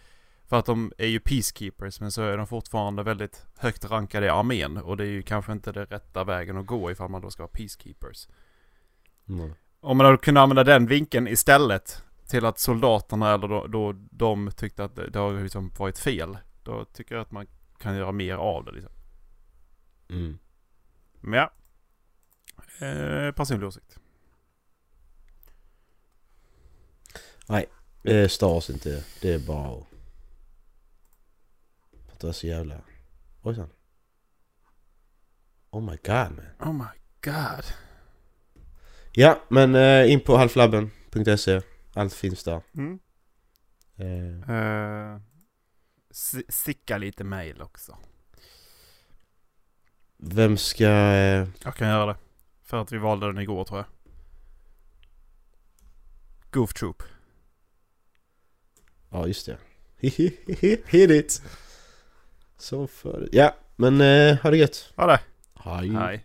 För 0.44 0.58
att 0.58 0.66
de 0.66 0.92
är 0.98 1.06
ju 1.06 1.20
peacekeepers 1.20 2.00
men 2.00 2.12
så 2.12 2.22
är 2.22 2.36
de 2.36 2.46
fortfarande 2.46 3.02
väldigt 3.02 3.46
högt 3.58 3.90
rankade 3.90 4.26
i 4.26 4.28
armén 4.28 4.76
och 4.76 4.96
det 4.96 5.04
är 5.04 5.08
ju 5.08 5.22
kanske 5.22 5.52
inte 5.52 5.72
det 5.72 5.84
rätta 5.84 6.24
vägen 6.24 6.56
att 6.56 6.66
gå 6.66 6.90
ifall 6.90 7.10
man 7.10 7.22
då 7.22 7.30
ska 7.30 7.42
vara 7.42 7.52
peacekeepers. 7.52 8.28
Mm. 9.28 9.52
Om 9.80 9.96
man 9.96 10.06
hade 10.06 10.18
kunnat 10.18 10.42
använda 10.42 10.64
den 10.64 10.86
vinkeln 10.86 11.28
istället 11.28 12.04
till 12.26 12.44
att 12.44 12.58
soldaterna 12.58 13.34
eller 13.34 13.48
då, 13.48 13.66
då 13.66 13.94
de 14.10 14.50
tyckte 14.56 14.84
att 14.84 14.96
det, 14.96 15.10
det 15.10 15.18
har 15.18 15.42
liksom 15.42 15.70
varit 15.78 15.98
fel. 15.98 16.38
Då 16.62 16.84
tycker 16.84 17.14
jag 17.14 17.22
att 17.22 17.32
man 17.32 17.46
kan 17.78 17.96
göra 17.96 18.12
mer 18.12 18.34
av 18.34 18.64
det 18.64 18.72
liksom. 18.72 18.92
Mm. 20.08 20.38
Ja. 21.22 21.52
Eh, 22.86 23.32
personlig 23.32 23.66
åsikt. 23.68 23.98
Eh, 28.04 28.28
Star 28.28 28.48
Wars 28.48 28.70
inte. 28.70 29.04
Det 29.22 29.32
är 29.34 29.38
bara. 29.38 29.84
För 32.06 32.12
att 32.12 32.20
det 32.20 32.28
är 32.28 32.32
så 32.32 32.46
jävla... 32.46 32.80
Ojsan. 33.42 33.68
Oh 35.70 35.80
my 35.90 35.96
god 36.04 36.30
man. 36.36 36.44
Oh 36.60 36.72
my 36.72 37.00
god. 37.24 37.64
Ja, 39.12 39.42
men 39.48 39.74
eh, 39.74 40.12
in 40.12 40.20
på 40.20 40.36
halflabben.se. 40.36 41.60
Allt 41.94 42.12
finns 42.14 42.44
där. 42.44 42.62
Mm. 42.74 42.98
Eh, 43.96 44.50
Eh, 44.56 45.20
si- 46.10 46.44
sicka 46.48 46.98
lite 46.98 47.24
mail 47.24 47.62
också. 47.62 47.98
Vem 50.22 50.56
ska... 50.56 50.84
Eh, 50.86 51.48
Jag 51.64 51.74
kan 51.74 51.88
göra 51.88 52.06
det. 52.06 52.16
För 52.62 52.76
att 52.82 52.92
vi 52.92 52.98
valde 52.98 53.26
den 53.26 53.38
igår 53.38 53.64
tror 53.64 53.78
jag. 53.78 53.86
Goof 56.50 56.74
Troop. 56.74 57.02
ja, 59.10 59.26
just 59.26 59.46
det. 59.46 59.58
Hit 60.86 61.10
it! 61.10 61.42
Så 62.58 62.86
för 62.86 63.28
Ja, 63.32 63.54
men 63.76 64.00
eh, 64.00 64.36
ha 64.42 64.50
det 64.50 64.56
gött. 64.56 64.92
Ha 64.96 65.06
det. 65.06 65.20
Hej. 65.54 65.88
Hej. 65.90 66.24